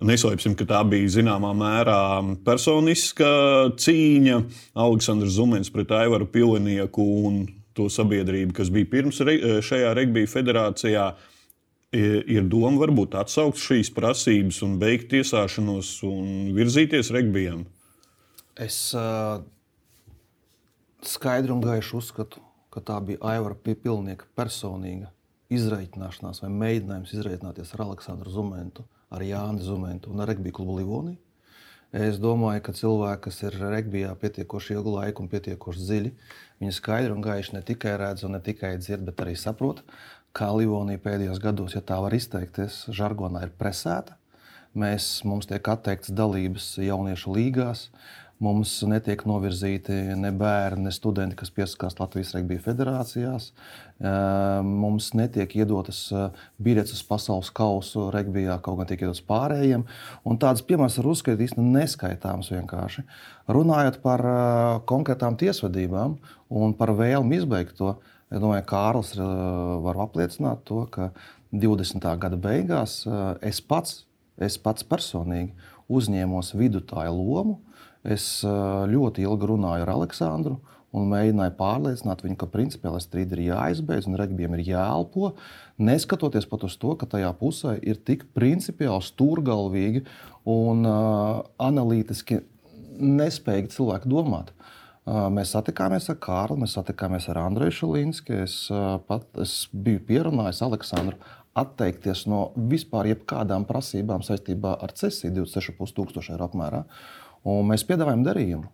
Neslēpsim, 0.00 0.54
ka 0.56 0.64
tā 0.64 0.80
bija 0.88 1.10
zināmā 1.18 1.50
mērā 1.56 2.00
personiska 2.46 3.30
cīņa. 3.76 4.38
Aleksandrs 4.80 5.34
Zumens 5.36 5.72
pret 5.72 5.92
Aivaru 5.92 6.28
Pilinieku 6.30 7.04
un 7.28 7.42
to 7.76 7.90
sabiedrību, 7.92 8.54
kas 8.56 8.72
bija 8.72 8.88
pirms 8.90 9.20
šajā 9.66 9.92
regbija 9.98 10.30
federācijā. 10.30 11.04
Ir 11.90 12.44
doma 12.46 12.78
varbūt 12.84 13.16
atsaukt 13.18 13.58
šīs 13.58 13.90
prasības 13.92 14.60
un 14.62 14.76
beigt 14.78 15.08
tiesāšanos 15.10 15.96
un 16.06 16.52
virzīties 16.54 17.10
regbijam. 17.12 17.64
Es 18.60 18.92
uh, 18.94 19.40
skaidri 21.02 21.52
un 21.52 21.62
gaiši 21.64 21.96
uzskatu, 21.98 22.42
ka 22.70 22.82
tā 22.84 23.00
bija 23.04 23.18
Aivara 23.32 23.56
Pilnieka 23.58 24.28
personīga 24.38 25.10
izreikināšanās 25.50 26.44
vai 26.44 26.50
mēģinājums 26.54 27.14
izreikināties 27.16 27.74
ar 27.74 27.84
Aleksandru 27.88 28.30
Zumentu, 28.30 28.84
ar 29.10 29.24
Jānu 29.26 29.62
Zumentu 29.64 30.12
un 30.14 30.22
ar 30.22 30.30
Regbiju 30.30 30.60
klubu 30.60 30.78
Livoniju. 30.78 31.18
Es 31.90 32.20
domāju, 32.22 32.62
ka 32.62 32.72
cilvēki, 32.78 33.22
kas 33.24 33.40
ir 33.42 33.56
regbijā 33.58 34.12
pietiekoši 34.14 34.76
ilgu 34.76 34.92
laiku 34.94 35.24
un 35.24 35.30
pietiekoši 35.32 35.86
dziļi, 35.88 36.12
viņi 36.62 36.74
skaidri 36.76 37.10
un 37.10 37.24
gaiši 37.24 37.56
ne 37.56 37.62
tikai 37.66 37.96
redz 37.98 38.22
un 38.22 38.36
ne 38.36 38.40
tikai 38.46 38.76
dzird, 38.78 39.02
bet 39.08 39.18
arī 39.24 39.34
saprot, 39.34 39.82
kā 40.30 40.52
Livonija 40.54 41.02
pēdējos 41.02 41.42
gados, 41.42 41.74
ja 41.74 41.82
tā 41.82 41.98
var 41.98 42.14
izteikties, 42.14 42.84
žargonā 42.94 43.42
ir 43.48 43.54
presēta. 43.58 44.14
Mēs, 44.78 45.24
mums 45.26 45.50
tiek 45.50 45.66
atteikts 45.66 46.14
dalības 46.14 46.76
jauniešu 46.78 47.34
līgās, 47.34 47.88
Mums 48.40 48.70
netiek 48.88 49.20
novirzīti 49.28 49.92
ne 50.16 50.30
bērni, 50.32 50.86
ne 50.86 50.90
studenti, 50.96 51.36
kas 51.36 51.50
piesakās 51.52 51.98
Latvijas 51.98 52.30
Regbija 52.32 52.62
federācijās. 52.64 53.50
Mums 54.64 55.10
netiek 55.12 55.52
iedotas 55.58 56.06
biļetes 56.56 56.94
uz 56.96 57.02
pasaules 57.04 57.50
kausu 57.52 58.06
regbijā, 58.14 58.56
kaut 58.64 58.80
gan 58.80 58.88
tiek 58.88 59.04
iedotas 59.04 59.20
pārējiem. 59.28 59.84
Un 60.24 60.40
tādas 60.40 60.64
piemēras 60.64 60.96
var 61.02 61.10
uzskaitīt 61.12 61.50
īstenībā 61.50 61.82
neskaitāmas 61.82 62.48
vienkārši. 62.54 63.04
Runājot 63.52 64.00
par 64.00 64.24
konkrētām 64.88 65.36
tiesvedībām 65.36 66.16
un 66.48 66.76
par 66.80 66.96
vēlmi 66.96 67.42
izbeigt 67.42 67.76
to, 67.76 67.98
es 68.32 68.40
domāju, 68.40 68.64
ka 68.64 68.72
Kārlis 68.72 69.16
var 69.84 70.00
apliecināt 70.08 70.64
to, 70.64 70.86
ka 70.88 71.12
20. 71.52 72.08
gada 72.24 72.40
beigās 72.40 73.02
es 73.44 73.60
pats, 73.60 74.06
es 74.40 74.56
pats 74.56 74.86
personīgi 74.88 75.52
uzņēmos 75.92 76.54
vidutāju 76.56 77.20
lomu 77.20 77.60
Es 78.00 78.40
ļoti 78.44 79.26
ilgi 79.26 79.48
runāju 79.50 79.84
ar 79.84 79.92
Aleksandru 79.92 80.56
un 80.96 81.10
mēģināju 81.10 81.54
pārliecināt 81.58 82.24
viņu, 82.24 82.36
ka 82.40 82.48
principiāli 82.50 83.00
strīdi 83.02 83.36
ir 83.36 83.44
jāizbeidz 83.50 84.08
un 84.10 84.18
regbijam 84.18 84.56
ir 84.56 84.64
jāelpo. 84.72 85.34
Neskatoties 85.80 86.48
pat 86.50 86.66
uz 86.66 86.76
to, 86.80 86.94
ka 86.98 87.08
tajā 87.10 87.30
pusē 87.38 87.76
ir 87.78 88.00
tik 88.06 88.26
principiāli 88.36 89.06
stūrgalvīgi 89.06 90.04
un 90.50 90.86
uh, 90.88 91.42
analītiski 91.62 92.40
nespējīgi 93.00 93.74
cilvēki 93.76 94.10
domāt. 94.10 94.50
Uh, 95.06 95.28
mēs 95.32 95.54
satikāmies 95.54 96.10
ar 96.12 96.18
Kārlu, 96.22 96.58
mēs 96.60 96.74
satikāmies 96.76 97.30
ar 97.30 97.44
Andreju 97.46 97.78
Šalīnski. 97.78 98.42
Es, 98.44 98.56
uh, 98.74 98.98
pat, 99.06 99.28
es 99.40 99.62
biju 99.72 100.02
pierunājis 100.10 100.64
Aleksandru 100.66 101.20
atteikties 101.60 102.26
no 102.30 102.50
vispār 102.70 103.08
jebkādām 103.10 103.64
prasībām 103.66 104.22
saistībā 104.26 104.76
ar 104.82 104.92
cesiju 104.98 105.32
26,5 105.38 105.96
tūkstošu 105.96 106.34
eiro 106.34 106.50
apmērā. 106.50 106.84
Uh, 106.84 107.29
Un 107.48 107.68
mēs 107.70 107.86
piedāvājam 107.88 108.24
darījumu. 108.26 108.68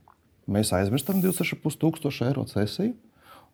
Mēs 0.51 0.73
aizmirstam 0.75 1.21
26,5 1.23 1.79
tūkstošu 1.83 2.29
eiro 2.29 2.47
cesiju. 2.51 2.95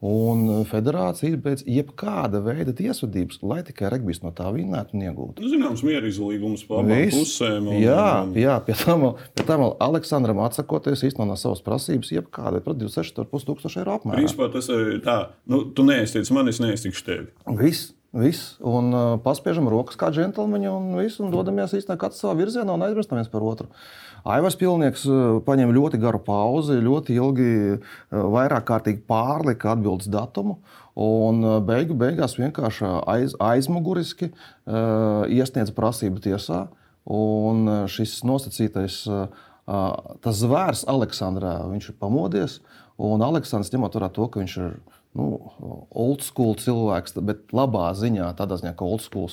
Un 0.03 0.65
federācija 0.67 1.31
izbeidz 1.31 1.61
jebkāda 1.63 2.41
veida 2.43 2.73
tiesvedības, 2.75 3.39
lai 3.47 3.61
tikai 3.63 3.87
regbijs 3.93 4.19
no 4.25 4.33
tā 4.35 4.49
vinnētu 4.51 4.97
un 4.99 5.05
iegūtu. 5.07 5.45
Nu, 5.45 5.51
zināms, 5.53 5.85
mieru 5.87 6.11
izlīgums 6.11 6.65
par 6.67 6.81
abām 6.83 7.13
pusēm. 7.15 7.69
Un, 7.71 7.79
jā, 7.79 8.09
un... 8.25 8.35
jā, 8.35 8.57
pie 8.67 8.75
tam, 8.81 9.07
pie 9.39 9.47
tam 9.47 9.63
Aleksandram 9.71 10.43
atsakoties 10.43 11.07
īstenībā 11.07 11.29
no 11.31 11.39
savas 11.39 11.63
prasības, 11.63 12.11
jebkāda 12.17 12.59
par 12.67 12.75
26,5 12.83 13.47
tūkstošu 13.53 13.85
eiro 13.85 13.95
apmērā. 14.01 14.19
Principā 14.25 14.51
tas 14.51 14.73
ir 14.75 14.99
tā, 15.07 15.19
nu, 15.47 15.69
tu 15.71 15.87
neestīci 15.87 16.35
mani, 16.35 16.51
es 16.51 16.59
neestīšu 16.65 17.07
tevi. 17.07 17.31
Viss. 17.63 17.93
Viss, 18.13 18.59
un 18.61 18.91
uh, 18.93 19.05
paspiežam 19.25 19.71
rokas 19.73 19.97
kā 19.97 20.11
džentlmeņi, 20.13 20.69
un, 20.69 20.91
visu, 20.99 21.23
un 21.25 21.31
dodamies 21.33 21.73
īstenībā 21.79 21.97
katrs 22.03 22.19
savā 22.21 22.35
virzienā 22.43 22.75
un 22.75 22.85
aizmirstam 22.85 23.17
viens 23.17 23.31
par 23.33 23.47
otru. 23.49 23.71
Uh, 23.71 24.12
Aivars 24.23 24.55
Pilnieks 24.59 25.03
eh, 25.11 25.23
paņēma 25.47 25.75
ļoti 25.75 25.99
garu 26.03 26.21
pauzi, 26.23 26.79
ļoti 26.83 27.17
ilgi, 27.19 27.49
eh, 27.75 28.13
vairāk 28.13 28.69
kārtīgi 28.69 29.03
pārlika 29.09 29.73
atbildes 29.75 30.11
datumu. 30.13 30.61
Un 30.95 31.43
eh, 31.43 31.57
beigu 31.67 31.97
beigās 31.99 32.37
vienkārši 32.39 32.87
aiz, 33.11 33.35
aizmuguriski 33.43 34.31
uh, 34.31 35.25
iesniedza 35.27 35.75
prasību 35.75 36.23
tiesā. 36.23 36.67
Un 37.13 37.67
šis 37.91 38.21
nosacītais 38.23 39.01
uh, 39.11 39.25
zvērs 40.23 40.85
Aleksandrā, 40.87 41.57
viņš 41.73 41.89
ir 41.91 41.97
pamodies. 41.99 42.61
Un 43.03 43.25
Aleksandrs 43.27 43.73
ņemot 43.75 43.99
vērā 43.99 44.11
to, 44.15 44.29
ka 44.31 44.39
viņš 44.39 44.55
ir 44.63 44.77
nu, 45.19 45.29
old 45.91 46.25
school 46.25 46.55
cilvēks, 46.57 47.19
bet 47.27 47.53
labā 47.55 47.91
ziņā, 47.97 48.31
tādā 48.39 48.57
ziņā, 48.61 48.73
ka 48.79 48.89
old 48.89 49.05
school. 49.05 49.29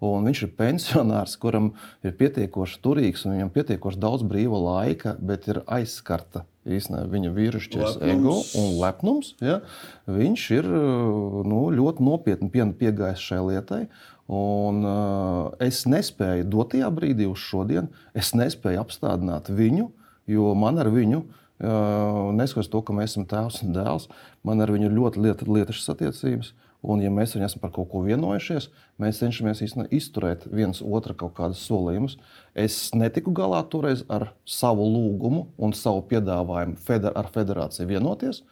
Viņš 0.00 0.44
ir 0.46 0.54
pensionārs, 0.58 1.36
kuram 1.42 1.72
ir 2.06 2.14
pietiekoši 2.18 2.80
turīgs 2.84 3.26
un 3.26 3.36
viņam 3.36 3.52
pietiekoši 3.54 4.02
daudz 4.02 4.26
brīva 4.26 4.60
laika, 4.62 5.16
bet 5.18 5.48
ir 5.50 5.64
aizskarta 5.66 6.44
īstenībā 6.64 7.10
viņa 7.12 7.34
vīrišķis 7.34 7.98
ego 8.08 8.38
un 8.60 8.72
lepnums. 8.80 9.34
Ja? 9.44 9.60
Viņš 10.08 10.48
ir 10.56 10.70
nu, 10.70 11.60
ļoti 11.74 12.06
nopietni 12.06 12.50
piegājis 12.52 13.26
šai 13.26 13.42
lietai. 13.50 13.84
Un, 14.24 14.78
uh, 14.88 15.50
es 15.60 15.82
nespēju 15.84 16.46
dotajā 16.48 16.88
brīdī, 16.96 17.26
uz 17.28 17.42
šodien, 17.44 17.90
es 18.16 18.30
nespēju 18.32 18.80
apstādināt 18.80 19.50
viņu, 19.52 19.90
jo 20.32 20.54
man 20.56 20.80
ar 20.80 20.88
viņu 20.88 21.18
ir 21.20 21.43
Neskatoties 21.62 22.70
to, 22.72 22.82
ka 22.82 22.94
mēs 22.96 23.14
esam 23.14 23.26
tēvs 23.30 23.62
un 23.62 23.74
dēls, 23.76 24.08
man 24.42 24.60
ar 24.60 24.72
viņu 24.74 24.90
ļoti 24.90 25.22
lieta, 25.22 25.46
lietišas 25.46 25.92
attiecības. 25.94 26.52
Un, 26.84 27.00
ja 27.00 27.08
mēs 27.08 27.32
esam 27.38 27.62
par 27.62 27.70
kaut 27.72 27.88
ko 27.88 28.02
vienojušies, 28.04 28.66
mēs 29.00 29.22
cenšamies 29.22 29.62
izturēt 29.88 30.44
viens 30.52 30.82
otru 30.84 31.14
kaut 31.16 31.32
kādus 31.38 31.62
solījumus. 31.64 32.18
Es 32.52 32.90
netiku 32.92 33.32
galā 33.32 33.62
toreiz 33.72 34.02
ar 34.12 34.34
savu 34.44 34.84
lūgumu 34.84 35.46
un 35.56 35.72
savu 35.72 36.02
piedāvājumu 36.10 36.76
feder 36.84 37.16
ar 37.16 37.30
federāciju 37.32 37.88
vienoties. 37.88 38.42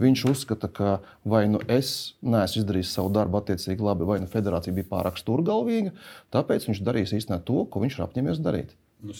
Viņš 0.00 0.22
uzskata, 0.30 0.70
ka 0.72 0.94
vai 1.28 1.44
nu 1.52 1.60
es 1.68 2.14
neesmu 2.24 2.62
izdarījis 2.62 2.94
savu 2.96 3.12
darbu 3.12 3.42
attiecīgi 3.42 3.84
labi, 3.84 4.08
vai 4.08 4.22
nu 4.22 4.30
federācija 4.30 4.72
bija 4.72 4.88
pārāk 4.88 5.20
stūrgalvīga. 5.20 5.92
Tāpēc 6.32 6.70
viņš 6.70 6.80
darīs 6.86 7.12
īstenībā 7.12 7.42
to, 7.44 7.66
ko 7.68 7.84
viņš 7.84 7.98
ir 7.98 8.06
apņēmies 8.06 8.40
darīt. 8.40 8.72
Nu, 9.02 9.14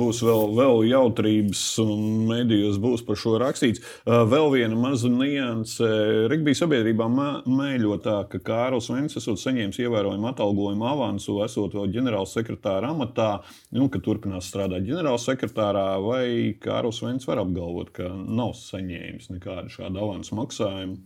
būs 0.00 0.22
vēl, 0.24 0.54
vēl 0.56 0.78
jautrības, 0.88 1.62
un 1.82 2.04
medijos 2.28 2.78
būs 2.80 3.02
par 3.04 3.18
šo 3.20 3.34
rakstīts. 3.42 3.82
Uh, 4.06 4.22
vēl 4.24 4.48
viena 4.54 4.78
maza 4.80 5.10
nianse. 5.12 5.88
Rigbija 6.32 6.62
sabiedrībā 6.62 7.08
mēļo 7.44 7.98
tā, 8.04 8.16
ka 8.32 8.40
Kārls 8.46 8.88
Vents 8.88 9.18
esot 9.20 9.42
saņēmis 9.42 9.82
ievērojumu 9.84 10.30
atalgojumu 10.30 10.88
avansu, 10.88 11.36
esot 11.44 11.76
vēl 11.76 11.92
ģenerāla 11.98 12.30
sekretāra 12.30 12.94
amatā, 12.94 13.28
nu, 13.76 13.90
ka 13.92 14.00
turpinās 14.00 14.48
strādāt 14.48 14.88
ģenerāla 14.88 15.20
sekretārā, 15.20 15.84
vai 16.00 16.56
Kārls 16.62 17.02
Vents 17.04 17.28
var 17.28 17.44
apgalvot, 17.44 17.92
ka 18.00 18.08
nav 18.08 18.56
saņēmis 18.56 19.28
nekādu 19.36 19.76
šādu 19.76 20.00
avansu 20.00 20.40
maksājumu 20.40 20.96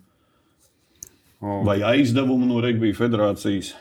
vai 1.40 1.80
aizdevumu 1.96 2.46
no 2.46 2.60
Rigbija 2.60 2.94
federācijas. 2.98 3.74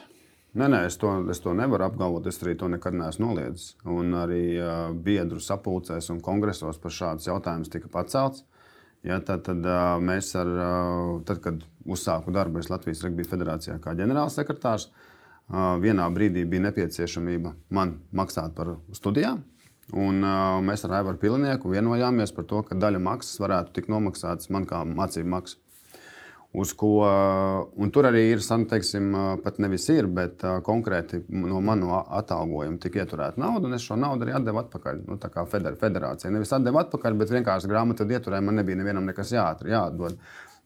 Nē, 0.60 0.67
nē, 0.67 0.80
es 0.89 0.98
to, 1.00 1.10
es 1.32 1.39
to 1.39 1.54
nevaru 1.56 1.86
apgalvot. 1.86 2.26
Es 2.28 2.41
arī 2.43 2.58
to 2.60 2.67
nekad 2.67 2.95
neesmu 3.00 3.30
noliedzis. 3.30 3.78
Un 3.88 4.12
arī 4.19 4.43
uh, 4.60 4.89
biedru 4.91 5.39
sapulcēs 5.39 6.10
un 6.12 6.19
kongresos 6.24 6.82
par 6.84 6.91
šādus 6.91 7.30
jautājumus 7.30 7.72
tika 7.72 7.91
pacelts. 7.93 8.43
Ja, 9.08 9.22
tad, 9.24 9.45
tad 9.45 9.63
uh, 9.63 9.95
mēs, 10.04 10.34
ar, 10.36 10.50
uh, 10.50 11.13
tad, 11.28 11.39
kad 11.45 11.63
uzsāku 11.88 12.34
darbu 12.36 12.60
Latvijas 12.67 13.06
Rugby 13.06 13.24
federācijā 13.24 13.78
kā 13.80 13.93
ģenerālsekretārs, 14.02 14.89
uh, 14.89 15.78
vienā 15.80 16.10
brīdī 16.12 16.43
bija 16.43 16.65
nepieciešamība 16.67 17.56
man 17.72 17.95
maksāt 18.12 18.52
par 18.58 18.76
studijām. 18.91 19.45
Un, 19.95 20.19
uh, 20.19 20.60
mēs 20.65 20.84
ar 20.86 21.00
Aivaru 21.00 21.22
Pilinieku 21.24 21.72
vienojāmies 21.72 22.36
par 22.36 22.50
to, 22.52 22.60
ka 22.67 22.76
daļa 22.76 23.00
maksas 23.08 23.39
varētu 23.39 23.78
tikt 23.80 23.95
nomaksātas 23.95 24.52
man 24.52 24.67
kā 24.67 24.84
mācību 24.84 25.38
maksas. 25.38 25.63
Uz 26.50 26.72
ko, 26.74 27.04
un 27.78 27.92
tur 27.94 28.08
arī 28.10 28.24
ir, 28.32 28.40
teiksim, 28.42 29.12
pat 29.44 29.60
nevis 29.62 29.84
ir, 29.94 30.08
bet 30.10 30.42
konkrēti 30.66 31.20
no 31.30 31.60
manu 31.62 31.92
atalgojuma 31.94 32.82
tika 32.82 33.04
ieturēta 33.04 33.38
nauda, 33.38 33.70
un 33.70 33.78
es 33.78 33.86
šo 33.86 34.00
naudu 34.02 34.26
arī 34.26 34.34
atdevu 34.40 34.64
atpakaļ. 34.64 35.04
Nu, 35.06 35.20
tā 35.22 35.30
kā 35.30 35.46
federācija. 35.46 36.32
Nevis 36.34 36.56
atdevu 36.58 36.82
atpakaļ, 36.82 37.20
bet 37.22 37.36
vienkārši 37.36 37.70
grāmatu 37.70 38.08
ieturēju, 38.10 38.48
man 38.48 38.58
nebija 38.64 38.82
nevienam 38.82 39.06
nekas 39.06 39.36
jāatrod, 39.36 39.70
jādod. 39.76 40.18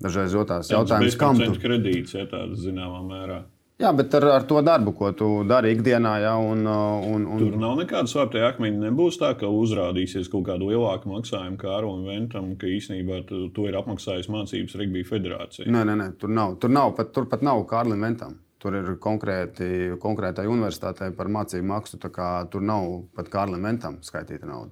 Dažreiz 0.03 0.33
jautājums, 0.33 1.19
kam 1.19 1.37
tu 1.43 1.59
kredīts, 1.59 2.15
ja 2.15 2.23
tāda 2.31 2.55
zināmā 2.59 3.03
mērā. 3.09 3.43
Jā, 3.83 3.89
bet 3.91 4.13
ar, 4.15 4.23
ar 4.31 4.45
to 4.47 4.61
darbu, 4.63 4.93
ko 4.95 5.09
tu 5.17 5.27
dari 5.47 5.73
ikdienā, 5.75 6.13
ja, 6.23 6.33
un, 6.39 6.61
un, 6.63 7.25
un... 7.27 7.41
tur 7.41 7.57
nav 7.59 7.73
nekāda 7.81 8.07
slēpta 8.07 8.45
akmeņa. 8.47 8.79
Nebūs 8.85 9.17
tā, 9.19 9.33
ka 9.39 9.49
uzrādīsies 9.51 10.29
kaut 10.31 10.45
kāda 10.47 10.69
lielāka 10.69 11.09
maksājuma 11.11 11.59
Kāram 11.59 12.05
Ventam, 12.07 12.53
ka 12.59 12.69
īsnībā 12.71 13.19
to 13.27 13.67
ir 13.67 13.75
apmaksājis 13.81 14.31
Mācības 14.31 14.77
Rugby 14.79 15.03
federācija. 15.07 15.67
Nē, 15.67 15.83
nē, 15.89 15.97
nē, 15.99 16.07
tur 16.21 16.31
nav. 16.31 16.55
Tur, 16.63 16.71
nav 16.71 16.95
pat, 16.95 17.11
tur 17.15 17.27
pat 17.31 17.43
nav 17.43 17.65
Kārlim 17.67 18.07
Ventam. 18.07 18.39
Tur 18.63 18.77
ir 18.79 18.93
konkrēti, 19.03 19.67
konkrētai 19.99 20.47
universitātei 20.47 21.11
par 21.17 21.27
mācību 21.35 21.67
maksu. 21.73 21.99
Tur 21.99 22.63
nav 22.63 22.87
pat 23.17 23.27
Kārlim 23.33 23.67
Ventam 23.67 23.99
skaitīta 24.05 24.47
nauda. 24.47 24.71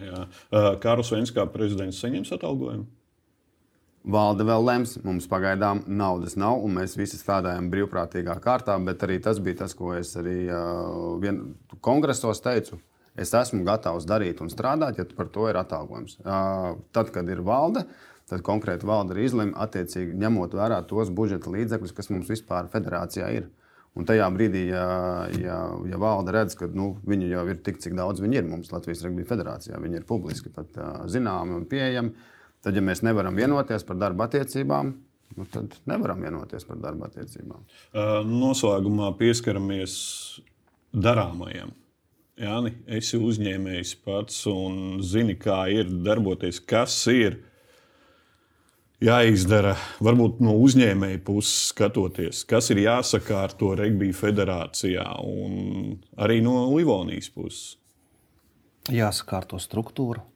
Jā. 0.00 0.24
Kārlis 0.80 1.12
Vens 1.12 1.32
kā 1.36 1.44
prezidents 1.52 2.00
saņems 2.00 2.32
atalgojumu. 2.36 2.88
Valde 4.06 4.44
vēl 4.46 4.62
lems, 4.62 4.92
mums 5.02 5.24
pagaidām 5.26 5.80
naudas 5.90 6.36
nav, 6.38 6.60
un 6.62 6.76
mēs 6.78 6.92
visi 6.94 7.18
strādājam 7.18 7.66
brīvprātīgā 7.72 8.36
kārtā. 8.42 8.76
Bet 8.86 9.02
arī 9.02 9.16
tas 9.22 9.40
bija 9.42 9.64
tas, 9.64 9.74
ko 9.74 9.96
es 9.98 10.12
arī 10.20 10.44
uh, 10.46 11.16
vien, 11.22 11.40
kongresos 11.82 12.38
teicu. 12.44 12.78
Es 13.18 13.32
esmu 13.34 13.64
gatavs 13.66 14.06
darīt 14.06 14.42
un 14.44 14.52
strādāt, 14.52 15.00
ja 15.00 15.06
par 15.16 15.32
to 15.34 15.48
ir 15.50 15.58
atalgojums. 15.58 16.20
Uh, 16.20 16.76
tad, 16.94 17.10
kad 17.10 17.26
ir 17.32 17.42
valde, 17.42 17.82
tad 18.30 18.44
konkrēti 18.46 18.86
valde 18.86 19.16
ir 19.16 19.24
izlemta 19.24 19.66
attiecīgi 19.66 20.14
ņemot 20.22 20.54
vērā 20.54 20.78
tos 20.86 21.10
budžeta 21.10 21.50
līdzekļus, 21.50 21.96
kas 21.96 22.12
mums 22.12 22.30
vispār 22.30 22.70
federācijā 22.70 23.32
ir. 23.40 23.50
Un 23.96 24.06
tajā 24.06 24.28
brīdī, 24.30 24.66
ja, 24.68 24.86
ja, 25.40 25.58
ja 25.88 25.98
valde 25.98 26.34
redz, 26.36 26.54
ka 26.60 26.68
nu, 26.68 26.92
viņi 27.08 27.32
jau 27.32 27.46
ir 27.48 27.58
tik, 27.64 27.82
cik 27.82 27.96
daudz 27.98 28.22
viņi 28.22 28.38
ir 28.38 28.46
mums 28.46 28.70
Latvijas 28.70 29.02
Rugby 29.06 29.26
federācijā, 29.26 29.80
viņi 29.82 30.02
ir 30.02 30.06
publiski 30.06 30.52
pat, 30.52 30.70
uh, 30.76 31.06
zināmi 31.10 31.56
un 31.58 31.66
pieejami 31.66 32.34
Tad, 32.66 32.74
ja 32.74 32.82
mēs 32.82 32.98
nevaram 33.06 33.36
vienoties 33.38 33.84
par 33.86 33.94
darba 34.00 34.26
attiecībām, 34.26 34.88
nu, 35.38 35.44
tad 35.54 35.76
nevaram 35.86 36.24
vienoties 36.26 36.66
par 36.66 36.80
darba 36.82 37.06
attiecībām. 37.06 37.62
Noslēgumā 38.26 39.12
pieskaramies 39.20 39.94
darāmajam. 40.90 41.70
Jāni, 42.42 42.74
esi 42.98 43.20
uzņēmējs 43.22 43.94
pats 44.02 44.42
un 44.50 44.98
zini, 44.98 45.38
kā 45.38 45.62
ir 45.70 45.94
darboties, 46.04 46.58
kas 46.58 46.98
ir 47.12 47.38
jāizdara. 48.98 49.76
Varbūt 50.02 50.42
no 50.42 50.58
uzņēmēja 50.66 51.22
puses 51.24 51.70
skatoties, 51.70 52.42
kas 52.50 52.74
ir 52.74 52.82
jāsakārto 52.82 53.76
Regbija 53.78 54.18
federācijā 54.26 55.06
un 55.22 56.00
arī 56.18 56.42
no 56.42 56.64
Livonijas 56.74 57.30
puses. 57.30 57.76
Jāsakārto 58.92 59.62
struktūra, 59.62 60.26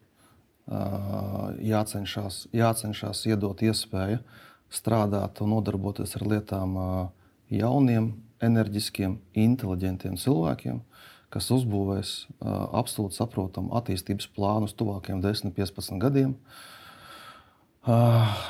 jācenšas, 0.70 2.44
jācenšas 2.54 3.24
iedot 3.26 3.62
iespēju 3.62 4.20
strādāt 4.70 5.40
un 5.42 5.56
nodarboties 5.56 6.14
ar 6.18 6.26
lietām 6.30 6.76
jauniem, 7.50 8.12
enerģiskiem, 8.40 9.18
inteliģentiem 9.36 10.16
cilvēkiem, 10.20 10.80
kas 11.30 11.50
uzbūvēs 11.54 12.12
absolūti 12.40 13.18
saprotamu 13.18 13.74
attīstības 13.78 14.30
plānu 14.34 14.70
uz 14.70 14.76
tuvākiem 14.78 15.22
10, 15.24 15.52
15 15.56 15.98
gadiem. 16.02 16.36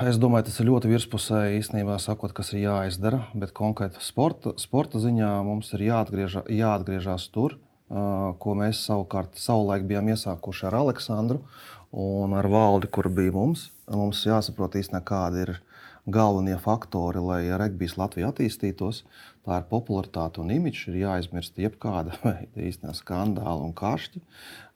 Es 0.04 0.18
domāju, 0.18 0.48
tas 0.48 0.56
ir 0.58 0.66
ļoti 0.66 0.90
virspusēji 0.90 1.60
īstenībā 1.60 1.96
sakot, 2.02 2.32
kas 2.34 2.50
ir 2.52 2.64
jāizdara, 2.64 3.24
bet 3.32 3.54
konkrēti 3.56 4.02
sporta, 4.02 4.56
sporta 4.58 5.00
ziņā 5.00 5.36
mums 5.46 5.70
ir 5.76 5.86
jāatgriežas, 5.86 6.48
jāatgriežas 6.50 7.28
tur, 7.30 7.54
ko 7.90 8.56
mēs 8.58 8.82
savukārt 8.86 9.38
savulaik 9.38 9.86
bijām 9.86 10.10
iesākuši 10.12 10.66
ar 10.68 10.80
Aleksandru 10.82 11.40
un 11.90 12.34
ar 12.38 12.46
valdi, 12.50 12.88
kur 12.90 13.08
bija 13.10 13.34
mums. 13.34 13.68
Mums 13.90 14.22
jāsaprot 14.26 14.76
īstenībā, 14.78 15.02
kādi 15.06 15.44
ir 15.46 15.56
galvenie 16.10 16.56
faktori, 16.60 17.20
lai 17.22 17.42
regbijs 17.58 17.96
Latvijā 17.98 18.30
attīstītos. 18.30 19.02
Tā 19.46 19.60
ir 19.60 19.66
popularitāte 19.70 20.42
un 20.42 20.52
imidžs. 20.54 20.88
Ir 20.90 21.00
jāizmirst 21.04 21.58
jebkāda 21.60 22.16
īstenībā 22.68 22.94
skandāla 22.96 23.64
un 23.64 23.74
kašķi. 23.76 24.22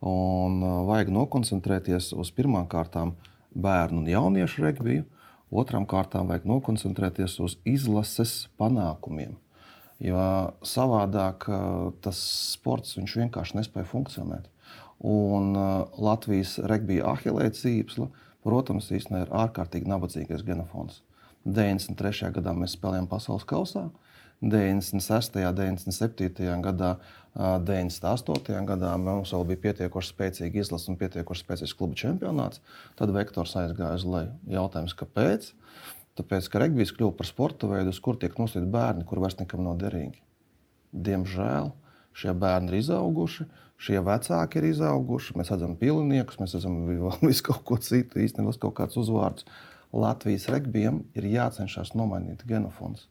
Un 0.04 0.60
uh, 0.62 0.82
vajag 0.88 1.12
nokoncentrēties 1.14 2.12
uz 2.18 2.32
pirmām 2.34 2.68
kārtām 2.70 3.14
bērnu 3.54 4.02
un 4.02 4.10
jauniešu 4.10 4.66
regbiju. 4.66 5.06
Otrām 5.54 5.86
kārtām 5.86 6.30
vajag 6.32 6.48
nokoncentrēties 6.50 7.38
uz 7.44 7.58
izlases 7.68 8.48
panākumiem. 8.58 9.36
Jo 10.02 10.18
savādāk 10.66 11.46
uh, 11.46 11.92
tas 12.02 12.18
sports 12.56 12.98
vienkārši 12.98 13.60
nespēja 13.60 13.86
funkcionēt. 13.92 14.50
Un 15.04 15.50
uh, 15.52 15.98
Latvijas 16.00 16.56
regbija 16.64 17.10
ahilēta 17.12 17.60
zīmesla, 17.60 18.08
protams, 18.44 18.88
īstenībā 18.88 19.26
ir 19.26 19.34
ārkārtīgi 19.44 19.90
nabadzīgais 19.90 20.44
genofons. 20.46 21.02
93. 21.44 22.30
gadā 22.38 22.54
mēs 22.56 22.78
spēlējām 22.78 23.08
pasaules 23.10 23.44
kausā, 23.48 23.90
96. 24.44 25.36
un 25.40 25.56
97. 25.56 26.62
gadā, 26.64 26.96
98. 27.34 28.64
gadā 28.68 28.92
mums 29.00 29.32
vēl 29.32 29.46
bija 29.48 29.62
pietiekoši 29.68 30.12
spēcīga 30.12 30.60
izlase 30.60 30.90
un 30.92 30.98
pietiekoši 31.00 31.44
spēcīgs 31.44 31.74
kluba 31.78 31.96
čempionāts. 31.98 32.60
Tad 32.98 33.12
vektors 33.14 33.54
aizgāja 33.60 33.96
uz 33.98 34.04
leju. 34.04 34.34
Jautājums, 34.52 34.96
kāpēc? 34.98 35.48
Tāpēc, 36.18 36.50
ka 36.50 36.62
regbijs 36.62 36.92
kļuva 36.94 37.16
par 37.18 37.26
sporta 37.26 37.70
veidu, 37.70 37.90
uz 37.90 37.98
kur 38.02 38.18
tiek 38.20 38.36
nosūtīti 38.38 38.70
bērni, 38.70 39.06
kur 39.08 39.22
vairs 39.22 39.38
nekam 39.40 39.64
nav 39.66 39.80
derīgi. 39.80 40.20
Diemžēl 40.94 41.72
šie 42.14 42.34
bērni 42.38 42.70
ir 42.70 42.82
izauguši, 42.84 43.48
šie 43.84 44.00
vecāki 44.04 44.60
ir 44.60 44.68
izauguši. 44.72 45.36
Mēs 45.38 45.52
redzam 45.52 45.76
piliniekus, 45.80 46.40
mēs 46.40 46.56
redzam 46.56 46.80
visu 47.28 47.48
kaut 47.50 47.64
ko 47.68 47.78
citu, 47.82 48.22
īstenībā 48.24 48.56
kaut 48.62 48.76
kāds 48.80 49.00
uzvārds. 49.00 49.46
Latvijas 49.94 50.48
regbijam 50.50 51.04
ir 51.14 51.28
jācenšas 51.30 51.92
nomainīt 51.94 52.42
genofons. 52.48 53.06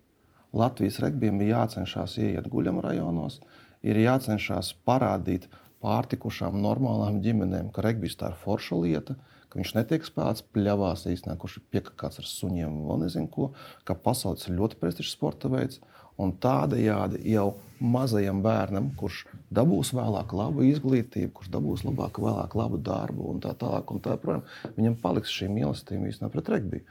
Latvijas 0.54 1.00
regbijam 1.02 1.40
ir 1.42 1.54
jācenšas 1.54 2.18
ieiet 2.22 2.50
guļama 2.52 2.84
rajonos, 2.84 3.40
ir 3.82 3.98
jācenšas 4.02 4.74
parādīt 4.86 5.48
pārtikušām 5.84 6.60
normālām 6.64 7.22
ģimenēm, 7.24 7.72
ka 7.74 7.84
regbijs 7.86 8.20
tā 8.20 8.32
ir 8.32 8.38
forša 8.44 8.78
lieta, 8.84 9.16
ka 9.50 9.60
viņš 9.60 9.74
netiek 9.78 10.06
spēlēts 10.06 10.46
pļavās 10.56 11.08
īstenībā, 11.12 11.40
kurš 11.42 11.60
ir 11.60 11.66
piekāpts 11.74 12.22
ar 12.22 12.30
suņiem 12.30 12.78
vēl 12.88 13.04
nezinu 13.04 13.32
ko, 13.34 13.50
ka 13.88 13.98
pasaules 14.06 14.48
ir 14.48 14.56
ļoti 14.60 14.80
prestižs 14.82 15.16
sporta 15.18 15.52
veids. 15.52 15.82
Un 16.22 16.36
tādējādi 16.38 17.24
jau 17.32 17.54
mazajam 17.84 18.44
bērnam, 18.46 18.92
kurš 19.00 19.24
dabūs 19.54 19.92
vēlāk 19.98 20.34
labu 20.38 20.64
izglītību, 20.68 21.32
kurš 21.40 21.50
dabūs 21.54 21.84
labāk, 21.88 22.20
vēlāk 22.22 22.54
labu 22.58 22.80
darbu 22.80 23.32
un 23.34 23.42
tā 23.44 23.56
tālāk, 23.60 23.92
un 23.92 24.04
tā 24.04 24.16
projām, 24.22 24.46
viņam 24.78 25.00
paliks 25.02 25.34
šī 25.34 25.50
mīlestība 25.52 26.12
īstenībā 26.12 26.32
pret 26.36 26.52
regbiju. 26.54 26.86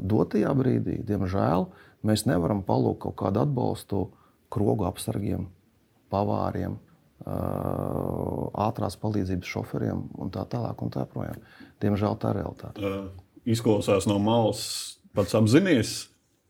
Dotajā 0.00 0.54
brīdī, 0.56 0.96
diemžēl, 1.04 1.66
mēs 2.08 2.24
nevaram 2.30 2.62
palūkt 2.64 3.02
kaut 3.04 3.18
kādu 3.20 3.42
atbalstu 3.44 4.04
krogu 4.54 4.86
apsargiem, 4.88 5.48
pavāriem, 6.08 6.78
ātrās 8.58 8.96
palīdzības 9.02 9.50
šoferiem 9.50 10.04
un 10.16 10.30
tā 10.32 10.44
tālāk. 10.48 10.80
Un 10.84 10.92
tā 10.94 11.04
projām. 11.10 11.40
Diemžēl 11.82 12.16
tā 12.22 12.32
ir 12.32 12.40
realitāte. 12.40 12.92
Izklausās 13.48 14.06
no 14.08 14.18
malas, 14.22 14.62
pats 15.16 15.34
apzināties, 15.36 16.08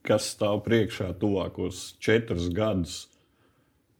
kas 0.09 0.33
stāv 0.35 0.63
priekšā 0.67 1.13
tuvākos 1.21 1.93
četrus 2.03 2.49
gadus. 2.55 3.05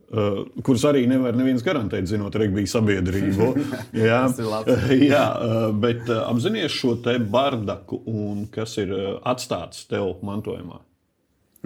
Uh, 0.09 0.47
kurus 0.65 0.87
arī 0.89 1.03
nevar 1.05 1.37
neviens 1.37 1.61
garantēt, 1.61 2.07
zinot 2.09 2.37
regbija 2.41 2.71
sabiedrību. 2.73 3.49
jā, 4.09 4.23
jā, 5.13 5.25
uh, 5.37 5.57
bet 5.77 6.09
uh, 6.09 6.23
apzināties 6.31 6.73
šo 6.73 6.95
te 7.05 7.19
bardaku 7.21 8.01
un 8.09 8.47
kas 8.53 8.79
ir 8.81 8.95
uh, 8.97 9.09
atstāts 9.29 9.85
tev 9.91 10.15
mantojumā. 10.25 10.81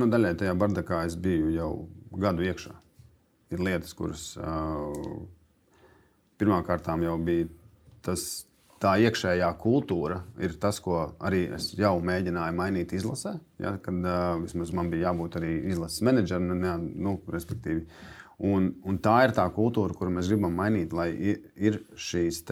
Nu, 0.01 0.09
daļai 0.11 0.35
tajā 0.41 0.57
bardakā 0.59 1.05
es 1.07 1.15
biju 1.21 1.53
jau 1.55 1.71
gadu 2.19 2.43
iekšā. 2.49 2.75
Ir 3.55 3.63
lietas, 3.63 3.95
kuras 3.95 4.33
uh, 4.41 4.91
pirmkārt 6.41 6.89
jau 7.05 7.19
bija 7.23 7.47
tas 8.03 8.47
tā 8.83 8.97
iekšējā 9.07 9.49
kultūra 9.63 10.19
ir 10.43 10.57
tas, 10.61 10.81
ko 10.83 11.05
arī 11.23 11.45
es 11.57 11.71
jau 11.79 11.95
mēģināju 12.03 12.57
mainīt 12.59 12.95
izlasē. 12.97 13.37
Ja, 13.63 13.77
kad 13.83 14.01
uh, 14.03 14.41
vismaz 14.43 14.73
man 14.75 14.91
bija 14.93 15.11
jābūt 15.11 15.39
arī 15.41 15.53
izlases 15.71 16.03
menedžerim, 16.07 16.65
ja, 16.67 16.75
nu, 16.79 17.17
respektīvi. 17.31 17.87
Un, 18.43 18.73
un 18.89 18.99
tā 18.99 19.21
ir 19.29 19.35
tā 19.37 19.45
kultūra, 19.55 19.95
kuru 19.95 20.17
mēs 20.17 20.31
gribam 20.33 20.57
mainīt, 20.59 20.95
lai 20.97 21.13
ir, 21.15 21.45
ir 21.55 21.79
šīs 21.95 22.43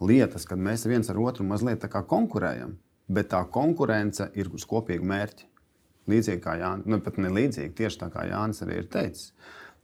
lietas, 0.00 0.46
kad 0.48 0.58
mēs 0.58 0.88
viens 0.90 1.10
ar 1.12 1.20
otru 1.20 1.46
mazliet 1.46 1.84
konkurējam, 1.86 2.74
bet 3.06 3.30
tā 3.30 3.44
konkurence 3.52 4.30
ir 4.34 4.50
uz 4.54 4.66
kopīgu 4.66 5.06
mērķi. 5.06 5.46
Līdzīgi 6.10 6.42
kā 6.42 6.56
Jānis, 6.58 6.88
nu, 6.90 6.98
pat 7.04 7.20
ne 7.20 7.30
līdzīgi, 7.30 7.74
tieši 7.78 8.00
tā 8.00 8.08
kā 8.10 8.24
Jānis 8.26 8.62
arī 8.64 8.80
ir 8.80 8.88
teicis. 8.90 9.30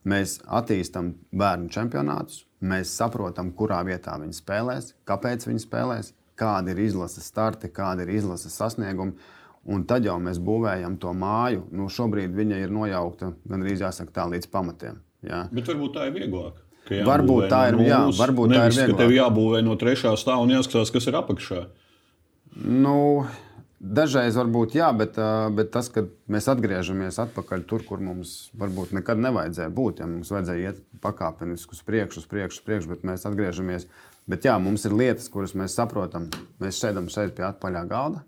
Mēs 0.07 0.40
attīstām 0.46 1.12
bērnu 1.35 1.68
čempionātus, 1.70 2.46
Mēs 2.66 2.92
saprotam, 2.98 3.52
kurā 3.57 3.83
vietā 3.87 4.16
viņi 4.20 4.37
spēlēs, 4.37 4.92
kāpēc 5.09 5.46
viņi 5.48 5.62
spēlēs, 5.62 6.12
kāda 6.38 6.72
ir 6.74 6.83
izlases 6.87 7.29
starti, 7.31 7.70
kāda 7.72 8.07
ir 8.07 8.14
izlases 8.16 8.57
sasniegumi. 8.59 9.16
Un 9.66 9.83
tad 9.88 10.05
jau 10.07 10.14
mēs 10.22 10.38
būvējam 10.38 10.94
to 11.02 11.11
māju. 11.16 11.64
Nu, 11.74 11.88
šobrīd 11.90 12.35
viņa 12.37 12.61
ir 12.62 12.74
nojaukta 12.74 13.33
gandrīz 13.50 13.83
jāsaka 13.83 14.14
tā 14.14 14.26
līdz 14.31 14.50
pamatiem. 14.52 15.00
Jā. 15.26 15.46
Bet 15.50 15.66
varbūt 15.72 15.96
tā 15.96 16.07
ir 16.07 16.14
vieglāk. 16.20 16.61
Varbūt 16.87 17.48
tā 17.50 17.64
ir, 17.72 17.81
jā, 17.88 17.98
varbūt 18.14 18.52
nevis, 18.52 18.76
tā 18.79 18.85
ir 18.85 18.92
vieglāk. 18.92 19.00
Tev 19.00 19.14
jābūvē 19.16 19.62
no 19.66 19.74
trešā 19.81 20.12
stāva 20.20 20.44
un 20.46 20.55
jāskatās, 20.55 20.92
kas 20.94 21.09
ir 21.11 21.18
apakšā. 21.18 21.64
Nu, 22.62 23.26
Dažreiz 23.77 24.39
varbūt 24.39 24.73
jā, 24.79 24.87
bet, 24.97 25.19
bet 25.53 25.69
tas, 25.75 25.91
ka 25.93 26.07
mēs 26.33 26.47
atgriežamies 26.49 27.19
atpakaļ 27.21 27.65
tur, 27.69 27.83
kur 27.85 28.00
mums 28.00 28.48
varbūt 28.57 28.94
nekad 28.96 29.21
nevajadzēja 29.21 29.73
būt. 29.77 30.00
Ja 30.00 30.09
mums 30.09 30.31
vajadzēja 30.33 30.71
iet 30.71 30.79
pakāpeniski 31.05 31.77
uz 31.77 31.83
priekšu, 31.85 32.23
uz 32.23 32.29
priekšu, 32.31 32.63
uz 32.63 32.65
priekšu, 32.65 32.92
bet 32.94 33.05
mēs 33.05 33.27
atgriežamies. 33.29 33.85
Bet 34.27 34.48
jā, 34.48 34.55
mums 34.63 34.87
ir 34.88 34.96
lietas, 34.96 35.29
kuras 35.31 35.53
mēs 35.59 35.77
saprotam. 35.77 36.31
Mēs 36.63 36.81
sēdam 36.81 37.11
šeit 37.13 37.37
pie 37.37 37.44
atpaļā 37.50 37.83
galda. 37.90 38.25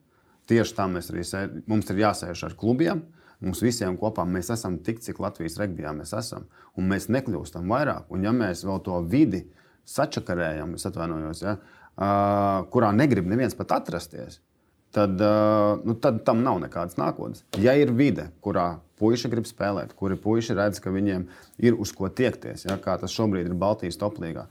Tieši 0.53 0.77
tā 0.77 0.85
mēs 0.93 1.09
arī 1.15 1.25
sēdam. 1.25 1.65
Mums 1.71 1.89
ir 1.95 2.03
jāsēž 2.05 2.45
ar 2.51 2.57
klubiem. 2.59 3.01
Mums 3.41 3.63
visiem 3.65 3.97
kopā 3.97 4.27
mēs 4.29 4.51
esam 4.53 4.77
tik, 4.85 5.01
cik 5.01 5.21
Latvijas 5.23 5.57
regbijā 5.63 5.95
mēs 5.97 6.13
esam. 6.19 6.45
Un 6.77 6.93
mēs 6.93 7.09
nekļūstam 7.09 7.73
vairāk. 7.73 8.13
Un 8.13 8.27
ja 8.27 8.35
mēs 8.37 8.67
vēl 8.69 8.85
to 8.85 9.01
vidi 9.09 9.47
sačakarējam, 9.89 10.77
es 10.77 10.85
atvainojos, 10.85 11.41
ja, 11.47 11.57
uh, 11.57 12.67
kurā 12.69 12.91
negrib 12.93 13.31
neviens 13.31 13.57
pat 13.57 13.73
atrasties, 13.79 14.43
tad, 14.95 15.21
uh, 15.21 15.79
nu, 15.85 15.97
tad 16.01 16.23
tam 16.27 16.43
nav 16.45 16.61
nekādas 16.65 16.99
nākotnes. 17.01 17.45
Ja 17.61 17.75
ir 17.79 17.93
vide, 17.97 18.29
kurā 18.45 18.79
puiši 18.99 19.31
grib 19.33 19.47
spēlēt, 19.49 19.95
kuri 19.99 20.19
puiši 20.21 20.57
redz, 20.59 20.81
ka 20.83 20.93
viņiem 20.95 21.29
ir 21.63 21.79
uz 21.79 21.93
ko 21.95 22.11
tiekties, 22.11 22.67
ja, 22.67 22.79
kā 22.83 22.99
tas 23.01 23.15
šobrīd 23.15 23.51
ir 23.51 23.59
Baltijas 23.59 24.01
toplīgā, 24.01 24.49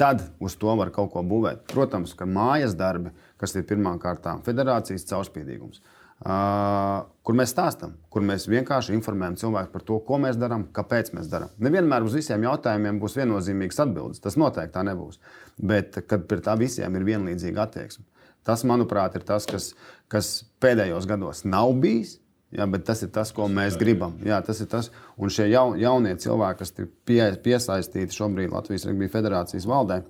tad 0.00 0.24
uz 0.40 0.56
to 0.58 0.74
var 0.80 0.90
kaut 0.94 1.12
ko 1.14 1.22
būvēt. 1.26 1.66
Protams, 1.70 2.16
ka 2.16 2.26
mājas 2.26 2.76
darbi, 2.78 3.12
kas 3.40 3.54
ir 3.56 3.66
pirmkārt 3.68 4.26
federācijas 4.46 5.08
caurspīdīgums. 5.10 5.82
Uh, 6.20 7.06
kur 7.24 7.32
mēs 7.32 7.54
stāstām, 7.54 7.94
kur 8.12 8.20
mēs 8.20 8.44
vienkārši 8.50 8.92
informējam 8.92 9.38
cilvēku 9.40 9.72
par 9.72 9.84
to, 9.88 9.96
ko 10.04 10.18
mēs 10.20 10.36
darām, 10.36 10.66
kāpēc 10.76 11.14
mēs 11.16 11.30
darām. 11.32 11.48
Nevienmēr 11.64 12.04
uz 12.04 12.16
visiem 12.18 12.44
jautājumiem 12.44 12.98
būs 13.00 13.16
viennozīmīgs 13.16 13.80
atbildes. 13.80 14.20
Tas 14.20 14.36
noteikti 14.36 14.74
tā 14.74 14.84
nebūs. 14.84 15.16
Bet 15.56 15.96
kad 16.10 16.26
pret 16.28 16.44
tā 16.44 16.58
visiem 16.60 16.98
ir 16.98 17.06
vienlīdzīga 17.08 17.64
attieksme. 17.64 18.04
Tas, 18.46 18.64
manuprāt, 18.64 19.18
ir 19.18 19.24
tas, 19.28 19.46
kas, 19.48 19.72
kas 20.12 20.32
pēdējos 20.62 21.08
gados 21.10 21.44
nav 21.44 21.74
bijis. 21.82 22.18
Jā, 22.50 22.66
bet 22.66 22.82
tas 22.82 22.98
ir 23.06 23.12
tas, 23.14 23.30
ko 23.30 23.46
mēs 23.46 23.76
gribam. 23.78 24.16
Jā, 24.26 24.40
tas 24.42 24.58
ir 24.62 24.66
tas. 24.70 24.88
Un 25.20 25.30
šie 25.30 25.46
jaun, 25.52 25.76
jaunie 25.78 26.16
cilvēki, 26.18 26.58
kas 26.58 26.74
ir 26.82 26.88
pie, 27.06 27.20
piesaistīti 27.44 28.16
šobrīd 28.16 28.50
Latvijas 28.50 28.88
Rugby 28.88 29.06
federācijas 29.12 29.68
valdē, 29.70 30.00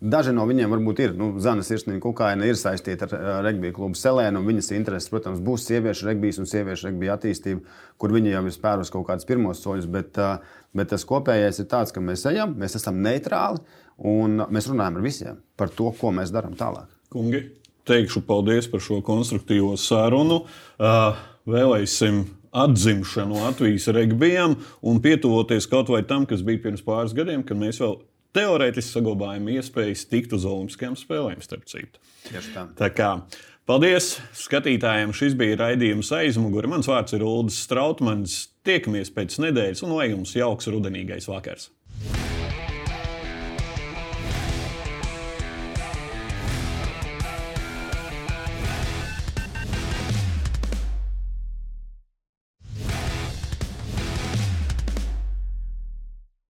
daži 0.00 0.32
no 0.32 0.46
viņiem 0.48 0.72
varbūt 0.72 1.02
ir. 1.04 1.12
Nu, 1.20 1.34
Zana 1.44 1.64
Sirsniņa 1.66 2.00
Kukaina 2.00 2.48
ir 2.48 2.56
saistīta 2.56 3.10
ar 3.12 3.44
regbija 3.44 3.76
klubu 3.76 4.00
Selēnu. 4.00 4.40
Viņas 4.46 4.72
intereses, 4.78 5.10
protams, 5.12 5.44
būs 5.44 5.68
sieviešu 5.68 6.08
regbijs 6.08 6.40
un 6.40 6.48
sieviešu 6.48 6.88
regbija 6.88 7.18
attīstība, 7.18 7.76
kur 8.00 8.16
viņi 8.16 8.32
jau 8.32 8.44
ir 8.48 8.56
spēruši 8.56 8.96
kaut 8.96 9.08
kādus 9.10 9.28
pirmos 9.28 9.60
soļus. 9.64 9.90
Bet, 9.92 10.20
bet 10.72 10.92
tas 10.96 11.04
kopējais 11.08 11.60
ir 11.60 11.68
tāds, 11.76 11.92
ka 11.92 12.00
mēs 12.00 12.24
ejam, 12.32 12.56
mēs 12.60 12.80
esam 12.80 13.04
neitrāli 13.04 13.60
un 14.16 14.46
mēs 14.48 14.72
runājam 14.72 14.96
ar 14.96 15.08
visiem 15.12 15.44
par 15.60 15.76
to, 15.76 15.92
ko 16.00 16.16
mēs 16.16 16.32
darām 16.32 16.56
tālāk. 16.56 16.93
Kungi, 17.14 17.44
teikšu 17.86 18.24
paldies 18.26 18.66
par 18.66 18.80
šo 18.82 18.96
konstruktīvo 19.06 19.76
sarunu. 19.78 20.40
Vēlēsim 21.46 22.24
atzimšanu 22.54 23.38
Latvijas 23.38 23.86
regbijam 23.94 24.56
un 24.82 24.98
pietuvoties 25.02 25.68
kaut 25.70 25.92
vai 25.94 26.00
tam, 26.08 26.26
kas 26.26 26.42
bija 26.42 26.64
pirms 26.64 26.82
pāris 26.82 27.14
gadiem, 27.14 27.44
kad 27.46 27.60
mēs 27.60 27.78
vēl 27.82 28.00
teorētiski 28.34 28.96
saglabājam 28.96 29.46
iespējas 29.54 30.06
tikt 30.10 30.34
uz 30.34 30.46
Olimpiskajām 30.48 30.96
spēlēm, 30.98 31.38
starp 31.46 31.70
citu. 31.70 32.02
Tieši 32.26 32.50
tā. 32.56 32.66
tā 32.82 32.90
kā, 32.90 33.12
paldies 33.70 34.16
skatītājiem! 34.40 35.14
Šis 35.14 35.38
bija 35.38 35.60
raidījums 35.62 36.10
aizmugure. 36.18 36.70
Mans 36.70 36.90
vārds 36.90 37.14
ir 37.14 37.22
Ulris 37.22 37.62
Strautmans. 37.68 38.40
Tiekamies 38.66 39.14
pēc 39.14 39.38
nedēļas 39.44 39.86
un 39.86 39.94
lai 40.00 40.10
jums 40.10 40.34
jauks 40.34 40.66
rudenīgais 40.72 41.30
vakars! 41.30 41.70